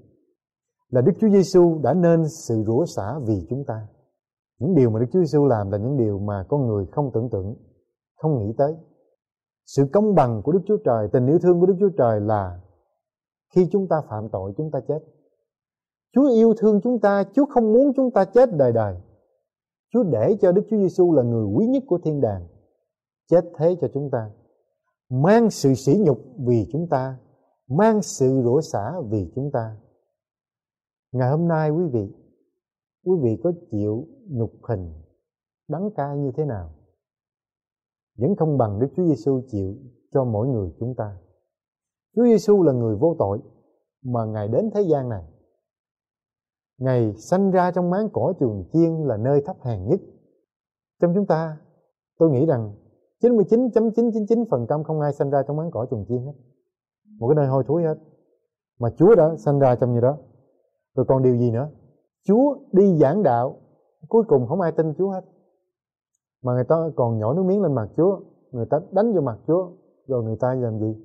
là 0.90 1.02
Đức 1.02 1.12
Chúa 1.20 1.30
Giêsu 1.30 1.80
đã 1.84 1.94
nên 1.94 2.24
sự 2.48 2.64
rủa 2.68 2.86
xả 2.86 3.20
vì 3.28 3.48
chúng 3.50 3.64
ta. 3.68 3.88
Những 4.60 4.76
điều 4.76 4.90
mà 4.90 5.00
Đức 5.00 5.06
Chúa 5.12 5.20
Giêsu 5.20 5.46
làm 5.46 5.72
là 5.72 5.78
những 5.78 5.98
điều 5.98 6.20
mà 6.20 6.46
con 6.50 6.68
người 6.68 6.86
không 6.92 7.12
tưởng 7.14 7.30
tượng, 7.30 7.56
không 8.16 8.40
nghĩ 8.40 8.54
tới. 8.58 8.76
Sự 9.66 9.84
công 9.94 10.16
bằng 10.16 10.42
của 10.44 10.52
Đức 10.52 10.60
Chúa 10.66 10.78
Trời, 10.86 11.08
tình 11.14 11.28
yêu 11.28 11.40
thương 11.40 11.60
của 11.60 11.66
Đức 11.66 11.76
Chúa 11.80 11.90
Trời 11.98 12.22
là 12.22 12.62
khi 13.56 13.68
chúng 13.72 13.88
ta 13.88 13.96
phạm 14.10 14.30
tội, 14.32 14.54
chúng 14.58 14.72
ta 14.72 14.80
chết. 14.88 15.00
Chúa 16.14 16.30
yêu 16.30 16.54
thương 16.58 16.82
chúng 16.84 17.00
ta, 17.00 17.24
Chúa 17.34 17.46
không 17.46 17.74
muốn 17.74 17.94
chúng 17.96 18.12
ta 18.12 18.26
chết 18.26 18.50
đời 18.58 18.72
đời 18.72 18.96
Chúa 19.94 20.04
để 20.04 20.38
cho 20.42 20.52
Đức 20.52 20.62
Chúa 20.70 20.78
Giêsu 20.78 21.14
là 21.14 21.24
người 21.24 21.46
quý 21.46 21.68
nhất 21.68 21.84
của 21.88 21.98
thiên 22.04 22.22
đàng, 22.22 22.48
chết 23.28 23.42
thế 23.58 23.76
cho 23.82 23.88
chúng 23.94 24.10
ta 24.12 24.32
mang 25.10 25.50
sự 25.50 25.74
sỉ 25.74 25.98
nhục 26.06 26.20
vì 26.48 26.68
chúng 26.72 26.88
ta, 26.90 27.18
mang 27.68 28.02
sự 28.02 28.42
rủa 28.44 28.62
xả 28.62 28.94
vì 29.10 29.32
chúng 29.36 29.52
ta 29.52 29.78
ngày 31.12 31.30
hôm 31.30 31.48
nay 31.48 31.70
quý 31.70 31.84
vị 31.94 32.14
quý 33.06 33.18
vị 33.22 33.38
có 33.44 33.52
chịu 33.72 34.08
nhục 34.30 34.52
hình, 34.64 34.94
đắng 35.68 35.90
cay 35.96 36.18
như 36.18 36.32
thế 36.38 36.46
nào 36.46 36.70
vẫn 38.18 38.36
không 38.36 38.58
bằng 38.58 38.80
Đức 38.80 38.88
Chúa 38.96 39.06
Giêsu 39.06 39.42
chịu 39.48 39.76
cho 40.12 40.24
mỗi 40.24 40.48
người 40.48 40.72
chúng 40.80 40.96
ta. 40.96 41.18
Chúa 42.16 42.24
Giêsu 42.24 42.64
là 42.64 42.74
người 42.74 42.96
vô 42.96 43.16
tội 43.20 43.40
mà 44.04 44.26
Ngài 44.26 44.48
đến 44.48 44.70
thế 44.74 44.82
gian 44.82 45.10
này. 45.10 45.24
Ngài 46.80 47.14
sanh 47.14 47.52
ra 47.52 47.72
trong 47.72 47.90
máng 47.90 48.10
cỏ 48.14 48.34
trường 48.40 48.64
chiên 48.74 48.92
là 49.04 49.18
nơi 49.18 49.42
thấp 49.46 49.56
hèn 49.62 49.86
nhất. 49.86 50.00
Trong 51.02 51.12
chúng 51.16 51.26
ta, 51.26 51.58
tôi 52.20 52.30
nghĩ 52.30 52.46
rằng 52.46 52.76
99.999% 53.22 54.84
không 54.84 55.00
ai 55.00 55.14
sanh 55.14 55.30
ra 55.30 55.44
trong 55.48 55.58
máng 55.58 55.72
cỏ 55.72 55.86
trường 55.92 56.06
chiên 56.08 56.26
hết. 56.26 56.34
Một 57.20 57.28
cái 57.28 57.36
nơi 57.36 57.48
hôi 57.48 57.64
thối 57.68 57.84
hết. 57.84 57.98
Mà 58.80 58.90
Chúa 58.98 59.16
đã 59.16 59.36
sanh 59.36 59.60
ra 59.60 59.76
trong 59.76 59.94
như 59.94 60.00
đó. 60.00 60.18
Rồi 60.96 61.06
còn 61.06 61.24
điều 61.24 61.38
gì 61.38 61.52
nữa? 61.52 61.70
Chúa 62.24 62.58
đi 62.72 62.98
giảng 62.98 63.24
đạo, 63.24 63.58
cuối 64.10 64.24
cùng 64.28 64.48
không 64.48 64.62
ai 64.62 64.72
tin 64.72 64.94
Chúa 64.98 65.10
hết 65.10 65.22
mà 66.42 66.54
người 66.54 66.64
ta 66.64 66.76
còn 66.96 67.18
nhỏ 67.18 67.34
nước 67.34 67.44
miếng 67.44 67.62
lên 67.62 67.76
mặt 67.76 67.90
Chúa 67.98 68.20
người 68.52 68.66
ta 68.66 68.80
đánh 68.92 69.14
vô 69.14 69.22
mặt 69.22 69.40
Chúa 69.48 69.72
rồi 70.08 70.24
người 70.24 70.36
ta 70.36 70.54
làm 70.54 70.80
gì 70.80 70.96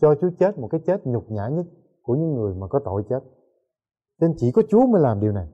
cho 0.00 0.14
Chúa 0.20 0.30
chết 0.38 0.58
một 0.58 0.68
cái 0.70 0.80
chết 0.86 1.06
nhục 1.06 1.30
nhã 1.30 1.48
nhất 1.48 1.66
của 2.02 2.14
những 2.14 2.34
người 2.34 2.54
mà 2.54 2.66
có 2.66 2.78
tội 2.84 3.02
chết 3.08 3.20
nên 4.20 4.34
chỉ 4.36 4.52
có 4.52 4.62
Chúa 4.68 4.86
mới 4.86 5.02
làm 5.02 5.20
điều 5.20 5.32
này. 5.32 5.48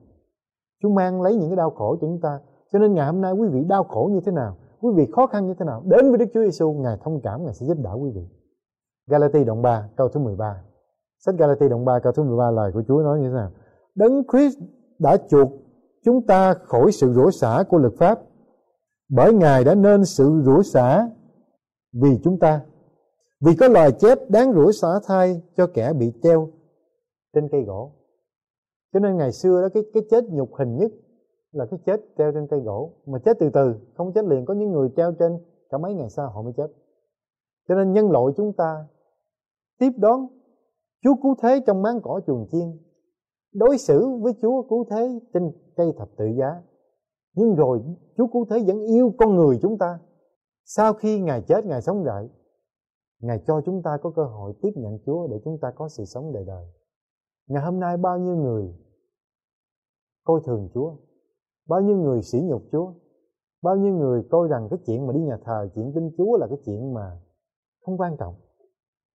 Chúa 0.81 0.89
mang 0.89 1.21
lấy 1.21 1.35
những 1.35 1.49
cái 1.49 1.55
đau 1.55 1.69
khổ 1.69 1.97
cho 2.01 2.07
chúng 2.07 2.21
ta. 2.21 2.39
Cho 2.71 2.79
nên 2.79 2.93
ngày 2.93 3.05
hôm 3.05 3.21
nay 3.21 3.33
quý 3.33 3.47
vị 3.47 3.63
đau 3.67 3.83
khổ 3.83 4.09
như 4.13 4.19
thế 4.25 4.31
nào, 4.31 4.57
quý 4.81 4.89
vị 4.95 5.07
khó 5.11 5.27
khăn 5.27 5.47
như 5.47 5.53
thế 5.59 5.65
nào, 5.65 5.83
đến 5.85 6.09
với 6.09 6.17
Đức 6.17 6.25
Chúa 6.33 6.43
Giêsu 6.43 6.73
ngài 6.73 6.97
thông 7.03 7.21
cảm, 7.21 7.43
ngài 7.43 7.53
sẽ 7.53 7.65
giúp 7.65 7.77
đỡ 7.83 7.93
quý 8.01 8.11
vị. 8.15 8.27
Galati 9.07 9.43
đoạn 9.43 9.61
3 9.61 9.89
câu 9.95 10.09
thứ 10.09 10.19
13 10.19 10.63
sách 11.25 11.35
Galati 11.37 11.69
đoạn 11.69 11.85
3 11.85 11.99
câu 11.99 12.11
thứ 12.11 12.23
13 12.23 12.51
lời 12.51 12.71
của 12.73 12.83
Chúa 12.87 13.01
nói 13.01 13.19
như 13.19 13.27
thế 13.27 13.33
nào? 13.33 13.51
Đấng 13.95 14.23
Christ 14.31 14.57
đã 14.99 15.17
chuộc 15.29 15.49
chúng 16.05 16.25
ta 16.25 16.53
khỏi 16.53 16.91
sự 16.91 17.13
rủa 17.13 17.31
xả 17.31 17.63
của 17.69 17.77
luật 17.77 17.93
pháp. 17.97 18.19
Bởi 19.09 19.33
Ngài 19.33 19.63
đã 19.63 19.75
nên 19.75 20.05
sự 20.05 20.41
rủa 20.45 20.61
xả 20.61 21.09
vì 21.93 22.19
chúng 22.23 22.39
ta. 22.39 22.61
Vì 23.45 23.55
có 23.55 23.67
lời 23.67 23.91
chép 23.91 24.17
đáng 24.29 24.53
rủa 24.53 24.71
xả 24.71 24.87
thay 25.07 25.41
cho 25.57 25.67
kẻ 25.73 25.93
bị 25.93 26.13
treo 26.23 26.49
trên 27.33 27.49
cây 27.51 27.63
gỗ. 27.63 27.91
Cho 28.93 28.99
nên 28.99 29.17
ngày 29.17 29.31
xưa 29.31 29.61
đó 29.61 29.67
cái 29.73 29.83
cái 29.93 30.03
chết 30.09 30.23
nhục 30.29 30.49
hình 30.53 30.77
nhất 30.77 30.91
là 31.51 31.65
cái 31.65 31.79
chết 31.85 32.01
treo 32.17 32.31
trên 32.31 32.47
cây 32.47 32.59
gỗ. 32.59 32.93
Mà 33.05 33.19
chết 33.25 33.37
từ 33.39 33.49
từ 33.53 33.75
không 33.97 34.13
chết 34.13 34.25
liền. 34.25 34.45
Có 34.45 34.53
những 34.53 34.71
người 34.71 34.89
treo 34.95 35.11
trên 35.19 35.37
cả 35.69 35.77
mấy 35.77 35.93
ngày 35.93 36.09
sau 36.09 36.29
họ 36.29 36.41
mới 36.41 36.53
chết. 36.57 36.67
Cho 37.67 37.75
nên 37.75 37.93
nhân 37.93 38.11
loại 38.11 38.25
chúng 38.37 38.53
ta 38.53 38.87
tiếp 39.79 39.91
đón 39.97 40.27
Chúa 41.03 41.15
cứu 41.23 41.35
thế 41.41 41.59
trong 41.67 41.81
máng 41.81 42.01
cỏ 42.03 42.21
chuồng 42.27 42.47
chiên. 42.51 42.77
Đối 43.53 43.77
xử 43.77 44.07
với 44.21 44.33
Chúa 44.41 44.61
cứu 44.69 44.85
thế 44.89 45.19
trên 45.33 45.51
cây 45.75 45.93
thập 45.97 46.09
tự 46.17 46.25
giá. 46.39 46.61
Nhưng 47.35 47.55
rồi 47.55 47.81
Chúa 48.17 48.27
Cứu 48.27 48.45
Thế 48.49 48.63
vẫn 48.67 48.81
yêu 48.81 49.13
con 49.17 49.35
người 49.35 49.59
chúng 49.61 49.77
ta. 49.77 49.99
Sau 50.65 50.93
khi 50.93 51.19
Ngài 51.19 51.41
chết, 51.41 51.65
Ngài 51.65 51.81
sống 51.81 52.03
lại 52.03 52.29
Ngài 53.19 53.39
cho 53.47 53.61
chúng 53.65 53.81
ta 53.83 53.97
có 54.01 54.11
cơ 54.15 54.23
hội 54.23 54.53
tiếp 54.61 54.71
nhận 54.75 54.99
Chúa 55.05 55.27
để 55.27 55.41
chúng 55.45 55.57
ta 55.61 55.71
có 55.75 55.89
sự 55.89 56.05
sống 56.05 56.33
đời 56.33 56.43
đời. 56.45 56.65
Ngày 57.47 57.63
hôm 57.63 57.79
nay 57.79 57.97
bao 57.97 58.19
nhiêu 58.19 58.35
người 58.35 58.73
coi 60.23 60.41
thường 60.45 60.69
Chúa, 60.73 60.95
bao 61.67 61.81
nhiêu 61.81 61.97
người 61.97 62.21
sỉ 62.21 62.41
nhục 62.41 62.63
Chúa, 62.71 62.93
bao 63.61 63.75
nhiêu 63.75 63.93
người 63.93 64.23
coi 64.31 64.47
rằng 64.47 64.67
cái 64.69 64.79
chuyện 64.85 65.07
mà 65.07 65.13
đi 65.13 65.19
nhà 65.19 65.37
thờ, 65.43 65.69
chuyện 65.75 65.91
tin 65.95 66.11
Chúa 66.17 66.37
là 66.37 66.47
cái 66.47 66.57
chuyện 66.65 66.93
mà 66.93 67.21
không 67.85 67.97
quan 67.97 68.17
trọng. 68.17 68.35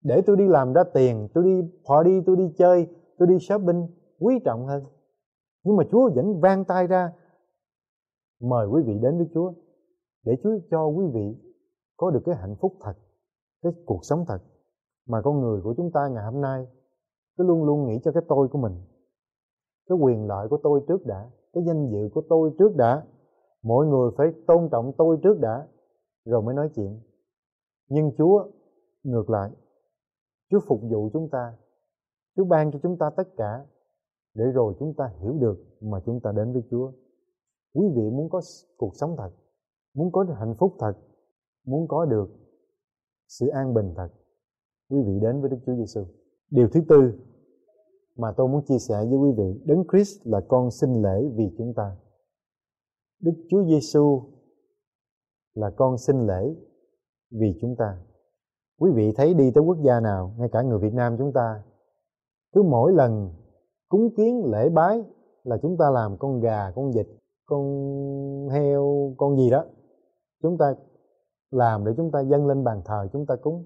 Để 0.03 0.23
tôi 0.27 0.37
đi 0.37 0.49
làm 0.49 0.73
ra 0.73 0.85
tiền, 0.95 1.29
tôi 1.35 1.45
đi 1.45 1.69
họ 1.89 2.03
đi, 2.03 2.21
tôi 2.27 2.37
đi 2.37 2.53
chơi, 2.59 2.87
tôi 3.19 3.29
đi 3.29 3.39
shopping 3.41 3.87
quý 4.19 4.41
trọng 4.45 4.67
hơn. 4.67 4.85
Nhưng 5.65 5.77
mà 5.77 5.85
Chúa 5.91 6.11
vẫn 6.15 6.41
vang 6.41 6.65
tay 6.65 6.87
ra 6.87 7.13
mời 8.41 8.67
quý 8.67 8.83
vị 8.87 8.99
đến 9.03 9.19
với 9.19 9.27
Chúa 9.35 9.53
để 10.25 10.37
Chúa 10.43 10.59
cho 10.71 10.87
quý 10.87 11.07
vị 11.15 11.37
có 11.97 12.11
được 12.11 12.21
cái 12.25 12.35
hạnh 12.35 12.57
phúc 12.61 12.75
thật, 12.81 12.95
cái 13.63 13.73
cuộc 13.87 14.05
sống 14.05 14.25
thật 14.29 14.39
mà 15.07 15.23
con 15.23 15.41
người 15.41 15.61
của 15.63 15.75
chúng 15.77 15.91
ta 15.93 16.09
ngày 16.09 16.25
hôm 16.25 16.41
nay 16.41 16.67
cứ 17.37 17.45
luôn 17.45 17.65
luôn 17.65 17.87
nghĩ 17.87 18.01
cho 18.05 18.13
cái 18.13 18.23
tôi 18.29 18.49
của 18.49 18.59
mình. 18.59 18.73
Cái 19.89 19.99
quyền 20.01 20.27
lợi 20.27 20.49
của 20.49 20.59
tôi 20.63 20.81
trước 20.89 21.07
đã, 21.07 21.31
cái 21.53 21.65
danh 21.67 21.91
dự 21.91 22.09
của 22.15 22.23
tôi 22.29 22.51
trước 22.59 22.77
đã. 22.77 23.07
Mọi 23.63 23.87
người 23.87 24.11
phải 24.17 24.27
tôn 24.47 24.69
trọng 24.73 24.93
tôi 24.99 25.19
trước 25.23 25.41
đã 25.41 25.69
rồi 26.25 26.43
mới 26.43 26.55
nói 26.55 26.71
chuyện. 26.75 27.01
Nhưng 27.89 28.11
Chúa 28.19 28.45
ngược 29.03 29.31
lại, 29.31 29.51
Chúa 30.51 30.61
phục 30.67 30.81
vụ 30.91 31.11
chúng 31.13 31.29
ta, 31.31 31.57
Chúa 32.37 32.45
ban 32.45 32.73
cho 32.73 32.79
chúng 32.83 32.99
ta 32.99 33.11
tất 33.17 33.29
cả 33.37 33.67
để 34.37 34.45
rồi 34.45 34.75
chúng 34.79 34.95
ta 34.95 35.13
hiểu 35.21 35.33
được 35.41 35.67
mà 35.81 36.01
chúng 36.07 36.21
ta 36.21 36.33
đến 36.33 36.53
với 36.53 36.63
Chúa 36.71 36.93
quý 37.75 37.87
vị 37.97 38.11
muốn 38.11 38.29
có 38.31 38.41
cuộc 38.77 38.97
sống 38.97 39.15
thật 39.19 39.31
muốn 39.95 40.13
có 40.13 40.25
hạnh 40.39 40.55
phúc 40.59 40.75
thật 40.79 40.93
muốn 41.65 41.89
có 41.89 42.05
được 42.05 42.29
sự 43.29 43.49
an 43.49 43.75
bình 43.75 43.95
thật 43.97 44.09
quý 44.89 45.03
vị 45.07 45.19
đến 45.23 45.41
với 45.41 45.51
Đức 45.51 45.59
Chúa 45.67 45.75
Giêsu 45.75 46.05
điều 46.51 46.69
thứ 46.69 46.81
tư 46.89 47.13
mà 48.17 48.33
tôi 48.37 48.49
muốn 48.49 48.65
chia 48.65 48.79
sẻ 48.79 48.95
với 48.95 49.19
quý 49.19 49.31
vị, 49.37 49.63
Đấng 49.65 49.85
Christ 49.93 50.27
là 50.27 50.41
con 50.49 50.71
sinh 50.71 51.03
lễ 51.03 51.29
vì 51.37 51.55
chúng 51.59 51.75
ta. 51.77 51.97
Đức 53.21 53.33
Chúa 53.51 53.65
Giêsu 53.65 54.23
là 55.55 55.71
con 55.71 55.99
sinh 55.99 56.27
lễ 56.27 56.55
vì 57.31 57.59
chúng 57.61 57.77
ta. 57.79 57.99
Quý 58.79 58.91
vị 58.95 59.13
thấy 59.17 59.35
đi 59.35 59.51
tới 59.51 59.65
quốc 59.65 59.79
gia 59.83 60.01
nào, 60.01 60.35
ngay 60.39 60.49
cả 60.53 60.63
người 60.63 60.79
Việt 60.79 60.95
Nam 60.95 61.17
chúng 61.19 61.33
ta, 61.33 61.63
cứ 62.53 62.63
mỗi 62.63 62.93
lần 62.93 63.35
cúng 63.89 64.15
kiến, 64.17 64.45
lễ 64.45 64.69
bái 64.69 65.05
là 65.45 65.59
chúng 65.63 65.77
ta 65.77 65.91
làm 65.91 66.19
con 66.19 66.41
gà, 66.41 66.71
con 66.71 66.91
vịt, 66.93 67.07
con 67.47 67.63
heo, 68.49 69.15
con 69.17 69.37
gì 69.37 69.51
đó, 69.51 69.65
chúng 70.43 70.59
ta 70.59 70.75
làm 71.51 71.85
để 71.85 71.93
chúng 71.97 72.11
ta 72.11 72.21
dâng 72.21 72.47
lên 72.47 72.65
bàn 72.65 72.83
thờ, 72.85 73.09
chúng 73.13 73.27
ta 73.27 73.37
cúng. 73.37 73.65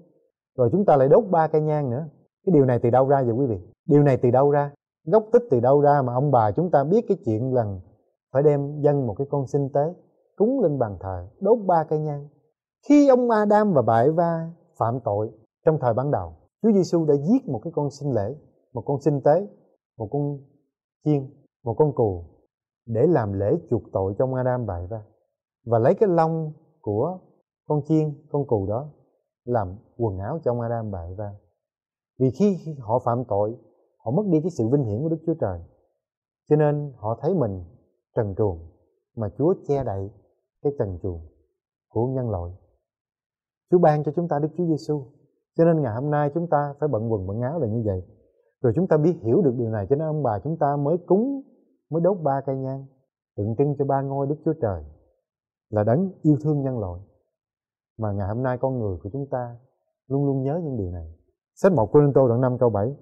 Rồi 0.57 0.69
chúng 0.71 0.85
ta 0.85 0.95
lại 0.95 1.07
đốt 1.07 1.23
ba 1.31 1.47
cây 1.47 1.61
nhang 1.61 1.89
nữa 1.89 2.07
cái 2.45 2.53
điều 2.53 2.65
này 2.65 2.79
từ 2.79 2.89
đâu 2.89 3.07
ra 3.07 3.23
vậy 3.23 3.31
quý 3.31 3.45
vị? 3.45 3.57
Điều 3.87 4.03
này 4.03 4.17
từ 4.17 4.31
đâu 4.31 4.51
ra? 4.51 4.71
Gốc 5.05 5.25
tích 5.31 5.43
từ 5.51 5.59
đâu 5.59 5.81
ra 5.81 6.01
mà 6.01 6.13
ông 6.13 6.31
bà 6.31 6.51
chúng 6.51 6.71
ta 6.71 6.83
biết 6.83 7.05
cái 7.07 7.17
chuyện 7.25 7.53
rằng 7.53 7.79
phải 8.33 8.43
đem 8.43 8.81
dâng 8.81 9.07
một 9.07 9.15
cái 9.17 9.27
con 9.29 9.47
sinh 9.47 9.69
tế 9.73 9.93
cúng 10.35 10.59
lên 10.59 10.79
bàn 10.79 10.97
thờ, 10.99 11.27
đốt 11.39 11.57
ba 11.67 11.83
cây 11.83 11.99
nhang. 11.99 12.27
Khi 12.87 13.07
ông 13.07 13.29
Adam 13.29 13.73
và 13.73 13.81
bà 13.81 14.01
Eva 14.01 14.49
phạm 14.77 14.99
tội 14.99 15.31
trong 15.65 15.77
thời 15.81 15.93
ban 15.93 16.11
đầu, 16.11 16.33
Chúa 16.61 16.71
Giêsu 16.71 17.05
đã 17.05 17.13
giết 17.15 17.49
một 17.49 17.59
cái 17.63 17.73
con 17.75 17.89
sinh 17.89 18.13
lễ, 18.13 18.35
một 18.73 18.83
con 18.85 19.01
sinh 19.01 19.21
tế, 19.21 19.47
một 19.97 20.07
con 20.11 20.39
chiên, 21.05 21.29
một 21.63 21.73
con 21.77 21.95
cừu 21.95 22.23
để 22.85 23.07
làm 23.07 23.33
lễ 23.33 23.57
chuộc 23.69 23.81
tội 23.93 24.13
trong 24.19 24.33
Adam 24.33 24.65
bại 24.65 24.87
ra 24.89 25.03
và 25.65 25.79
lấy 25.79 25.93
cái 25.93 26.09
lông 26.09 26.53
của 26.81 27.19
con 27.67 27.81
chiên, 27.85 28.13
con 28.31 28.47
cừu 28.47 28.67
đó 28.67 28.89
làm 29.45 29.75
quần 29.97 30.17
áo 30.17 30.39
trong 30.43 30.61
Adam 30.61 30.91
bại 30.91 31.15
ra 31.17 31.33
vì 32.19 32.31
khi 32.31 32.75
họ 32.79 32.99
phạm 32.99 33.23
tội, 33.27 33.57
họ 33.97 34.11
mất 34.11 34.23
đi 34.31 34.41
cái 34.41 34.51
sự 34.51 34.67
vinh 34.67 34.83
hiển 34.83 35.01
của 35.01 35.09
Đức 35.09 35.19
Chúa 35.25 35.33
Trời. 35.33 35.59
Cho 36.49 36.55
nên 36.55 36.93
họ 36.97 37.17
thấy 37.21 37.35
mình 37.35 37.63
trần 38.15 38.35
truồng 38.37 38.59
mà 39.15 39.29
Chúa 39.37 39.53
che 39.67 39.83
đậy 39.83 40.09
cái 40.61 40.73
trần 40.79 40.99
truồng 41.03 41.21
của 41.89 42.07
nhân 42.07 42.29
loại. 42.29 42.51
Chúa 43.71 43.79
ban 43.79 44.03
cho 44.03 44.11
chúng 44.15 44.27
ta 44.27 44.39
Đức 44.39 44.49
Chúa 44.57 44.65
Giêsu 44.65 45.03
cho 45.57 45.65
nên 45.65 45.81
ngày 45.81 45.93
hôm 45.93 46.11
nay 46.11 46.31
chúng 46.33 46.47
ta 46.47 46.73
phải 46.79 46.89
bận 46.89 47.11
quần 47.11 47.27
bận 47.27 47.41
áo 47.41 47.59
là 47.59 47.67
như 47.67 47.83
vậy. 47.85 48.03
Rồi 48.61 48.73
chúng 48.75 48.87
ta 48.87 48.97
biết 48.97 49.13
hiểu 49.21 49.41
được 49.41 49.53
điều 49.57 49.69
này, 49.69 49.87
cho 49.89 49.95
nên 49.95 50.07
ông 50.07 50.23
bà 50.23 50.39
chúng 50.39 50.57
ta 50.57 50.77
mới 50.77 50.97
cúng, 50.97 51.41
mới 51.89 52.01
đốt 52.01 52.17
ba 52.23 52.41
cây 52.45 52.57
nhang, 52.57 52.85
tượng 53.35 53.55
trưng 53.57 53.75
cho 53.79 53.85
ba 53.85 54.01
ngôi 54.01 54.27
Đức 54.27 54.35
Chúa 54.45 54.53
Trời 54.61 54.83
là 55.69 55.83
đấng 55.83 56.11
yêu 56.21 56.37
thương 56.43 56.61
nhân 56.61 56.79
loại. 56.79 57.01
Mà 57.97 58.11
ngày 58.11 58.27
hôm 58.27 58.43
nay 58.43 58.57
con 58.57 58.79
người 58.79 58.97
của 59.03 59.09
chúng 59.13 59.27
ta 59.31 59.57
luôn 60.07 60.25
luôn 60.25 60.43
nhớ 60.43 60.61
những 60.63 60.77
điều 60.77 60.91
này 60.91 61.13
sách 61.63 61.73
một 61.73 61.89
Cô 61.91 61.99
Linh 61.99 62.13
Tô 62.13 62.27
đoạn 62.27 62.41
5 62.41 62.57
câu 62.57 62.69
7 62.69 62.95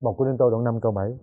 một 0.00 0.14
Cô 0.18 0.24
Linh 0.24 0.36
Tô 0.38 0.50
đoạn 0.50 0.64
5 0.64 0.80
câu 0.80 0.92
7 0.92 1.18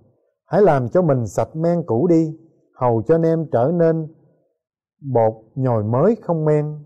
hãy 0.46 0.62
làm 0.62 0.88
cho 0.88 1.02
mình 1.02 1.28
sạch 1.28 1.56
men 1.56 1.84
cũ 1.86 2.08
đi, 2.08 2.40
hầu 2.76 3.02
cho 3.02 3.16
anh 3.16 3.22
em 3.22 3.48
trở 3.52 3.72
nên 3.76 4.08
bột 5.14 5.34
nhồi 5.56 5.84
mới 5.84 6.16
không 6.22 6.46
men, 6.46 6.80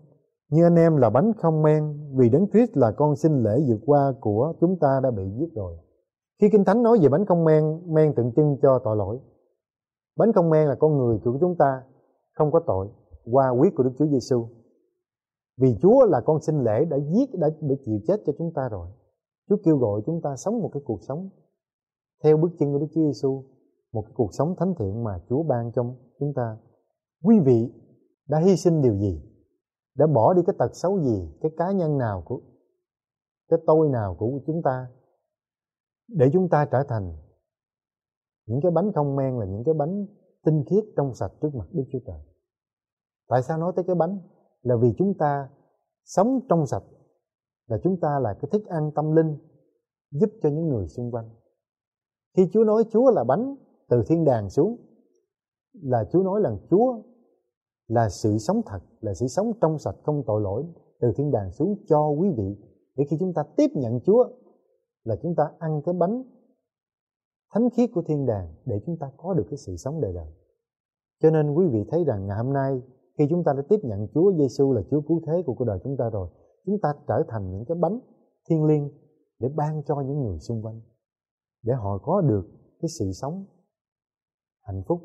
như 0.50 0.64
anh 0.64 0.76
em 0.76 0.98
là 0.98 1.10
bánh 1.10 1.32
không 1.38 1.62
men, 1.62 2.10
vì 2.16 2.30
đấng 2.30 2.48
Christ 2.48 2.78
là 2.78 2.92
con 2.92 3.16
sinh 3.16 3.44
lễ 3.44 3.64
vượt 3.68 3.80
qua 3.86 4.14
của 4.22 4.54
chúng 4.62 4.80
ta 4.80 5.00
đã 5.04 5.12
bị 5.12 5.24
giết 5.40 5.54
rồi. 5.56 5.78
Khi 6.42 6.50
kinh 6.52 6.66
thánh 6.66 6.84
nói 6.84 6.98
về 7.02 7.10
bánh 7.10 7.26
không 7.26 7.44
men 7.44 7.94
men 7.94 8.14
tượng 8.16 8.32
trưng 8.36 8.58
cho 8.62 8.80
tội 8.84 8.98
lỗi. 8.98 9.20
Bánh 10.18 10.34
không 10.34 10.50
men 10.50 10.68
là 10.68 10.76
con 10.76 10.98
người 10.98 11.20
của 11.24 11.38
chúng 11.42 11.56
ta, 11.58 11.82
không 12.34 12.52
có 12.52 12.60
tội, 12.68 12.88
qua 13.32 13.50
quyết 13.50 13.76
của 13.76 13.84
Đức 13.84 13.92
Chúa 13.98 14.08
Giêsu 14.08 14.48
vì 15.58 15.78
Chúa 15.82 16.06
là 16.06 16.22
con 16.22 16.42
sinh 16.42 16.64
lễ 16.64 16.86
đã 16.86 16.98
giết, 16.98 17.30
đã 17.34 17.50
để 17.62 17.76
chịu 17.86 18.00
chết 18.08 18.22
cho 18.26 18.34
chúng 18.38 18.52
ta 18.54 18.70
rồi. 18.70 18.88
Chúa 19.50 19.58
kêu 19.64 19.78
gọi 19.78 20.02
chúng 20.06 20.22
ta 20.22 20.36
sống 20.36 20.62
một 20.62 20.70
cái 20.74 20.84
cuộc 20.86 21.04
sống 21.04 21.30
theo 22.24 22.38
bước 22.38 22.52
chân 22.60 22.72
của 22.72 22.80
Đức 22.80 22.88
Chúa 22.94 23.02
Giêsu 23.02 23.44
một 23.92 24.02
cái 24.02 24.14
cuộc 24.16 24.34
sống 24.34 24.56
thánh 24.58 24.74
thiện 24.80 25.04
mà 25.04 25.20
Chúa 25.30 25.44
ban 25.44 25.72
cho 25.72 25.96
chúng 26.20 26.34
ta 26.36 26.58
quý 27.24 27.40
vị 27.46 27.74
đã 28.28 28.40
hy 28.40 28.56
sinh 28.56 28.82
điều 28.82 28.98
gì 28.98 29.34
đã 29.96 30.08
bỏ 30.08 30.34
đi 30.34 30.42
cái 30.48 30.56
tật 30.60 30.76
xấu 30.76 31.02
gì, 31.02 31.38
cái 31.42 31.52
cá 31.58 31.72
nhân 31.72 31.98
nào 31.98 32.24
của, 32.26 32.42
cái 33.50 33.60
tôi 33.68 33.90
nào 33.90 34.16
của 34.20 34.40
chúng 34.48 34.62
ta 34.64 34.88
để 36.08 36.30
chúng 36.34 36.50
ta 36.50 36.66
trở 36.72 36.84
thành 36.90 37.18
những 38.46 38.60
cái 38.64 38.72
bánh 38.72 38.92
không 38.96 39.16
men 39.16 39.40
là 39.40 39.46
những 39.46 39.64
cái 39.66 39.74
bánh 39.74 40.06
tinh 40.46 40.64
khiết 40.70 40.84
trong 40.98 41.14
sạch 41.14 41.32
trước 41.42 41.56
mặt 41.56 41.66
Đức 41.72 41.84
Chúa 41.92 42.00
Trời. 42.06 42.20
Tại 43.28 43.44
sao 43.44 43.58
nói 43.58 43.74
tới 43.76 43.86
cái 43.88 43.96
bánh? 43.96 44.20
Là 44.62 44.76
vì 44.76 44.94
chúng 44.98 45.14
ta 45.18 45.50
sống 46.06 46.40
trong 46.50 46.66
sạch 46.66 46.84
là 47.68 47.78
chúng 47.84 48.00
ta 48.00 48.20
là 48.20 48.34
cái 48.34 48.50
thức 48.52 48.66
ăn 48.66 48.92
tâm 48.96 49.12
linh 49.16 49.38
giúp 50.12 50.30
cho 50.42 50.50
những 50.50 50.68
người 50.68 50.88
xung 50.88 51.12
quanh. 51.12 51.30
Khi 52.38 52.50
Chúa 52.54 52.64
nói 52.64 52.84
Chúa 52.92 53.12
là 53.12 53.24
bánh 53.24 53.56
từ 53.90 54.04
thiên 54.08 54.26
đàng 54.26 54.50
xuống 54.50 54.78
là 55.74 56.06
Chúa 56.12 56.24
nói 56.24 56.42
là 56.42 56.58
Chúa 56.70 57.02
là 57.88 58.10
sự 58.10 58.38
sống 58.38 58.62
thật, 58.66 58.80
là 59.02 59.14
sự 59.14 59.28
sống 59.28 59.52
trong 59.62 59.80
sạch 59.80 59.96
không 60.04 60.24
tội 60.28 60.42
lỗi 60.42 60.66
từ 61.00 61.12
thiên 61.16 61.32
đàng 61.32 61.52
xuống 61.52 61.76
cho 61.88 62.10
quý 62.10 62.30
vị 62.38 62.56
để 62.96 63.06
khi 63.10 63.18
chúng 63.20 63.34
ta 63.34 63.44
tiếp 63.58 63.72
nhận 63.74 64.00
Chúa 64.00 64.28
là 65.04 65.16
chúng 65.22 65.36
ta 65.36 65.52
ăn 65.60 65.82
cái 65.86 65.94
bánh 65.94 66.24
thánh 67.54 67.70
khiết 67.70 67.90
của 67.94 68.02
thiên 68.02 68.26
đàng 68.26 68.54
để 68.66 68.82
chúng 68.86 68.98
ta 68.98 69.12
có 69.18 69.34
được 69.34 69.44
cái 69.50 69.58
sự 69.58 69.76
sống 69.78 70.02
đời 70.02 70.14
đời. 70.14 70.28
Cho 71.22 71.32
nên 71.32 71.54
quý 71.54 71.68
vị 71.68 71.84
thấy 71.92 72.04
rằng 72.04 72.28
ngày 72.28 72.38
hôm 72.38 72.54
nay 72.54 72.82
khi 73.18 73.28
chúng 73.30 73.44
ta 73.44 73.54
đã 73.54 73.62
tiếp 73.70 73.80
nhận 73.84 74.08
Chúa 74.14 74.34
Giêsu 74.34 74.74
là 74.74 74.82
Chúa 74.92 75.02
cứu 75.02 75.22
thế 75.28 75.44
của 75.46 75.54
cuộc 75.54 75.66
đời 75.66 75.80
chúng 75.84 75.98
ta 75.98 76.10
rồi, 76.10 76.30
chúng 76.66 76.80
ta 76.82 76.94
trở 77.08 77.24
thành 77.28 77.52
những 77.52 77.66
cái 77.68 77.78
bánh 77.82 78.00
thiên 78.50 78.66
liêng 78.66 78.90
để 79.40 79.50
ban 79.56 79.84
cho 79.84 80.02
những 80.02 80.22
người 80.22 80.40
xung 80.40 80.66
quanh 80.66 80.82
để 81.64 81.74
họ 81.74 81.98
có 81.98 82.22
được 82.22 82.46
cái 82.80 82.90
sự 83.00 83.12
sống 83.12 83.46
hạnh 84.62 84.84
phúc 84.88 85.02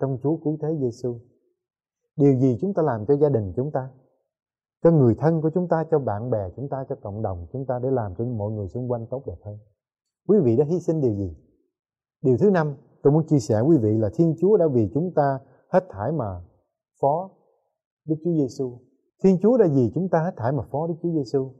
trong 0.00 0.18
Chúa 0.22 0.36
cứu 0.36 0.58
thế 0.62 0.68
Giêsu. 0.80 1.18
Điều 2.16 2.38
gì 2.38 2.58
chúng 2.60 2.74
ta 2.74 2.82
làm 2.82 3.06
cho 3.08 3.16
gia 3.16 3.28
đình 3.28 3.52
chúng 3.56 3.70
ta, 3.72 3.90
cho 4.82 4.90
người 4.90 5.14
thân 5.18 5.40
của 5.42 5.50
chúng 5.54 5.68
ta, 5.68 5.84
cho 5.90 5.98
bạn 5.98 6.30
bè 6.30 6.50
chúng 6.56 6.68
ta, 6.68 6.84
cho 6.88 6.96
cộng 7.02 7.22
đồng 7.22 7.46
chúng 7.52 7.66
ta 7.66 7.78
để 7.82 7.90
làm 7.90 8.14
cho 8.18 8.24
mọi 8.24 8.52
người 8.52 8.68
xung 8.68 8.90
quanh 8.90 9.06
tốt 9.10 9.22
đẹp 9.26 9.38
hơn. 9.44 9.58
Quý 10.28 10.38
vị 10.44 10.56
đã 10.56 10.64
hy 10.64 10.80
sinh 10.80 11.00
điều 11.00 11.14
gì? 11.14 11.36
Điều 12.22 12.36
thứ 12.38 12.50
năm, 12.50 12.76
tôi 13.02 13.12
muốn 13.12 13.26
chia 13.26 13.38
sẻ 13.38 13.60
quý 13.60 13.76
vị 13.82 13.98
là 13.98 14.10
Thiên 14.14 14.34
Chúa 14.40 14.56
đã 14.56 14.66
vì 14.72 14.90
chúng 14.94 15.12
ta 15.14 15.38
hết 15.68 15.84
thải 15.90 16.12
mà 16.12 16.44
phó 17.00 17.30
Đức 18.04 18.16
Chúa 18.24 18.32
Giêsu. 18.32 18.78
Thiên 19.22 19.38
Chúa 19.42 19.56
đã 19.56 19.66
vì 19.74 19.90
chúng 19.94 20.08
ta 20.08 20.18
hết 20.18 20.32
thảy 20.36 20.52
mà 20.52 20.62
phó 20.70 20.86
Đức 20.86 20.94
Chúa 21.02 21.10
Giêsu. 21.10 21.50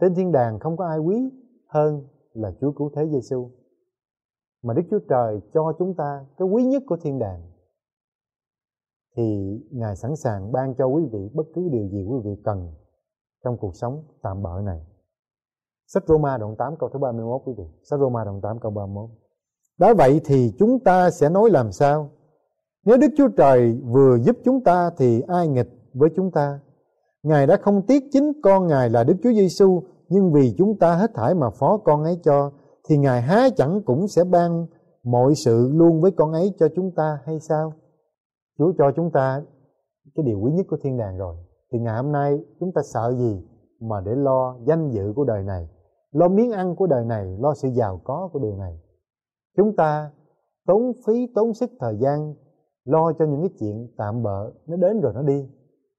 Trên 0.00 0.14
thiên 0.14 0.32
đàng 0.32 0.58
không 0.58 0.76
có 0.76 0.86
ai 0.86 0.98
quý 0.98 1.30
hơn 1.66 2.06
là 2.32 2.52
Chúa 2.60 2.72
cứu 2.72 2.90
thế 2.94 3.08
Giêsu. 3.12 3.50
Mà 4.62 4.74
Đức 4.74 4.82
Chúa 4.90 4.98
Trời 5.08 5.40
cho 5.54 5.72
chúng 5.78 5.94
ta 5.94 6.26
cái 6.38 6.48
quý 6.48 6.64
nhất 6.64 6.82
của 6.86 6.96
thiên 6.96 7.18
đàng 7.18 7.42
thì 9.16 9.58
Ngài 9.70 9.96
sẵn 9.96 10.16
sàng 10.16 10.52
ban 10.52 10.74
cho 10.74 10.86
quý 10.86 11.02
vị 11.12 11.30
bất 11.34 11.44
cứ 11.54 11.68
điều 11.72 11.88
gì 11.88 12.04
quý 12.04 12.18
vị 12.24 12.42
cần 12.44 12.74
trong 13.44 13.56
cuộc 13.56 13.76
sống 13.76 14.04
tạm 14.22 14.42
bợ 14.42 14.60
này. 14.64 14.80
Sách 15.86 16.04
Roma 16.06 16.38
đoạn 16.38 16.56
8 16.56 16.76
câu 16.78 16.88
thứ 16.88 16.98
31 16.98 17.42
quý 17.44 17.52
vị. 17.58 17.64
Sách 17.82 18.00
Roma 18.00 18.24
đoạn 18.24 18.40
8 18.40 18.60
câu 18.60 18.70
31. 18.70 19.10
Đó 19.78 19.94
vậy 19.94 20.20
thì 20.24 20.54
chúng 20.58 20.80
ta 20.84 21.10
sẽ 21.10 21.28
nói 21.28 21.50
làm 21.50 21.72
sao? 21.72 22.10
Nếu 22.84 22.96
Đức 22.96 23.08
Chúa 23.16 23.28
Trời 23.36 23.80
vừa 23.84 24.18
giúp 24.18 24.36
chúng 24.44 24.64
ta 24.64 24.90
thì 24.96 25.20
ai 25.20 25.48
nghịch 25.48 25.68
với 25.94 26.10
chúng 26.16 26.30
ta? 26.30 26.60
Ngài 27.28 27.46
đã 27.46 27.56
không 27.56 27.82
tiếc 27.82 28.04
chính 28.12 28.32
con 28.42 28.66
Ngài 28.66 28.90
là 28.90 29.04
Đức 29.04 29.14
Chúa 29.22 29.32
Giêsu, 29.32 29.82
nhưng 30.08 30.32
vì 30.32 30.54
chúng 30.58 30.78
ta 30.78 30.94
hết 30.94 31.10
thải 31.14 31.34
mà 31.34 31.50
phó 31.50 31.76
con 31.84 32.02
ấy 32.04 32.18
cho, 32.24 32.50
thì 32.88 32.98
Ngài 32.98 33.22
há 33.22 33.48
chẳng 33.56 33.82
cũng 33.84 34.08
sẽ 34.08 34.24
ban 34.24 34.66
mọi 35.04 35.34
sự 35.34 35.70
luôn 35.72 36.00
với 36.00 36.10
con 36.10 36.32
ấy 36.32 36.54
cho 36.58 36.68
chúng 36.76 36.90
ta 36.96 37.18
hay 37.24 37.40
sao? 37.40 37.72
Chúa 38.58 38.72
cho 38.78 38.92
chúng 38.96 39.10
ta 39.10 39.42
cái 40.14 40.24
điều 40.26 40.40
quý 40.40 40.52
nhất 40.52 40.66
của 40.70 40.76
thiên 40.82 40.96
đàng 40.96 41.18
rồi. 41.18 41.36
Thì 41.72 41.78
ngày 41.78 41.96
hôm 41.96 42.12
nay 42.12 42.38
chúng 42.60 42.72
ta 42.74 42.82
sợ 42.94 43.14
gì 43.18 43.42
mà 43.80 44.00
để 44.04 44.12
lo 44.14 44.56
danh 44.66 44.90
dự 44.90 45.12
của 45.16 45.24
đời 45.24 45.42
này, 45.42 45.68
lo 46.12 46.28
miếng 46.28 46.52
ăn 46.52 46.76
của 46.76 46.86
đời 46.86 47.04
này, 47.04 47.36
lo 47.40 47.54
sự 47.54 47.68
giàu 47.68 48.00
có 48.04 48.30
của 48.32 48.38
điều 48.38 48.56
này. 48.56 48.80
Chúng 49.56 49.76
ta 49.76 50.10
tốn 50.66 50.92
phí, 51.06 51.26
tốn 51.34 51.54
sức 51.54 51.70
thời 51.80 51.96
gian 51.96 52.34
lo 52.84 53.12
cho 53.18 53.24
những 53.24 53.40
cái 53.40 53.50
chuyện 53.58 53.88
tạm 53.96 54.22
bợ 54.22 54.50
nó 54.66 54.76
đến 54.76 55.00
rồi 55.00 55.12
nó 55.14 55.22
đi. 55.22 55.48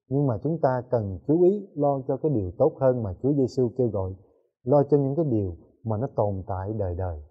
Nhưng 0.10 0.28
mà 0.28 0.38
chúng 0.44 0.60
ta 0.62 0.82
cần 0.92 1.20
chú 1.28 1.42
ý 1.42 1.68
lo 1.76 2.02
cho 2.08 2.18
cái 2.18 2.32
điều 2.32 2.52
tốt 2.58 2.74
hơn 2.80 3.04
mà 3.04 3.14
Chúa 3.24 3.34
Giêsu 3.34 3.70
kêu 3.78 3.88
gọi, 3.88 4.14
lo 4.64 4.84
cho 4.84 4.98
những 4.98 5.16
cái 5.16 5.26
điều 5.26 5.56
mà 5.84 5.98
nó 5.98 6.08
tồn 6.16 6.44
tại 6.48 6.74
đời 6.74 6.96
đời. 6.96 7.22